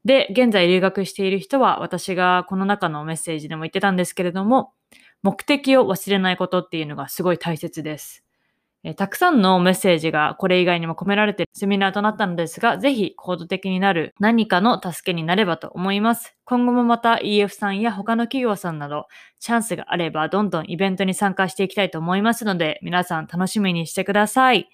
[0.04, 4.74] で、現在留学している人は私がこの中のメッセージでも言ってたんですけれども、
[5.24, 8.27] 目的を忘れないことっていうのがすごい大切です。
[8.90, 16.38] えたくさんのメッセージがこれ以外にも込められているセミナーとなったのですが、ぜひ行動的になる何かの助けになればと思います。
[16.46, 19.08] 今後もまた EF さんや他の企業さんなど
[19.42, 24.70] チャンスがあればどんどんイベントに参加していきたいと思いますので、皆さん楽しみにしてください。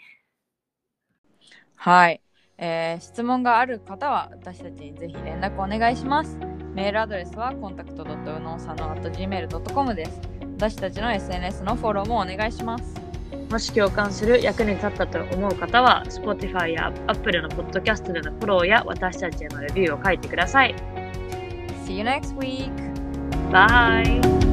[1.73, 2.21] はい、
[2.59, 6.37] えー質問がある方は私たちにぜひ連絡お願いします。
[6.75, 10.21] メールアドレスは contact.unosano.gmail.com です。
[10.57, 13.12] 私たちの SNS のフォローもお願いします。
[13.53, 20.73] もし共感する役に立ったと思う方は、Spotify や Apple のポッドキャストでのフォローや私たちへのレビューを書いてください。
[21.85, 22.71] See you next week!
[23.51, 24.52] バイ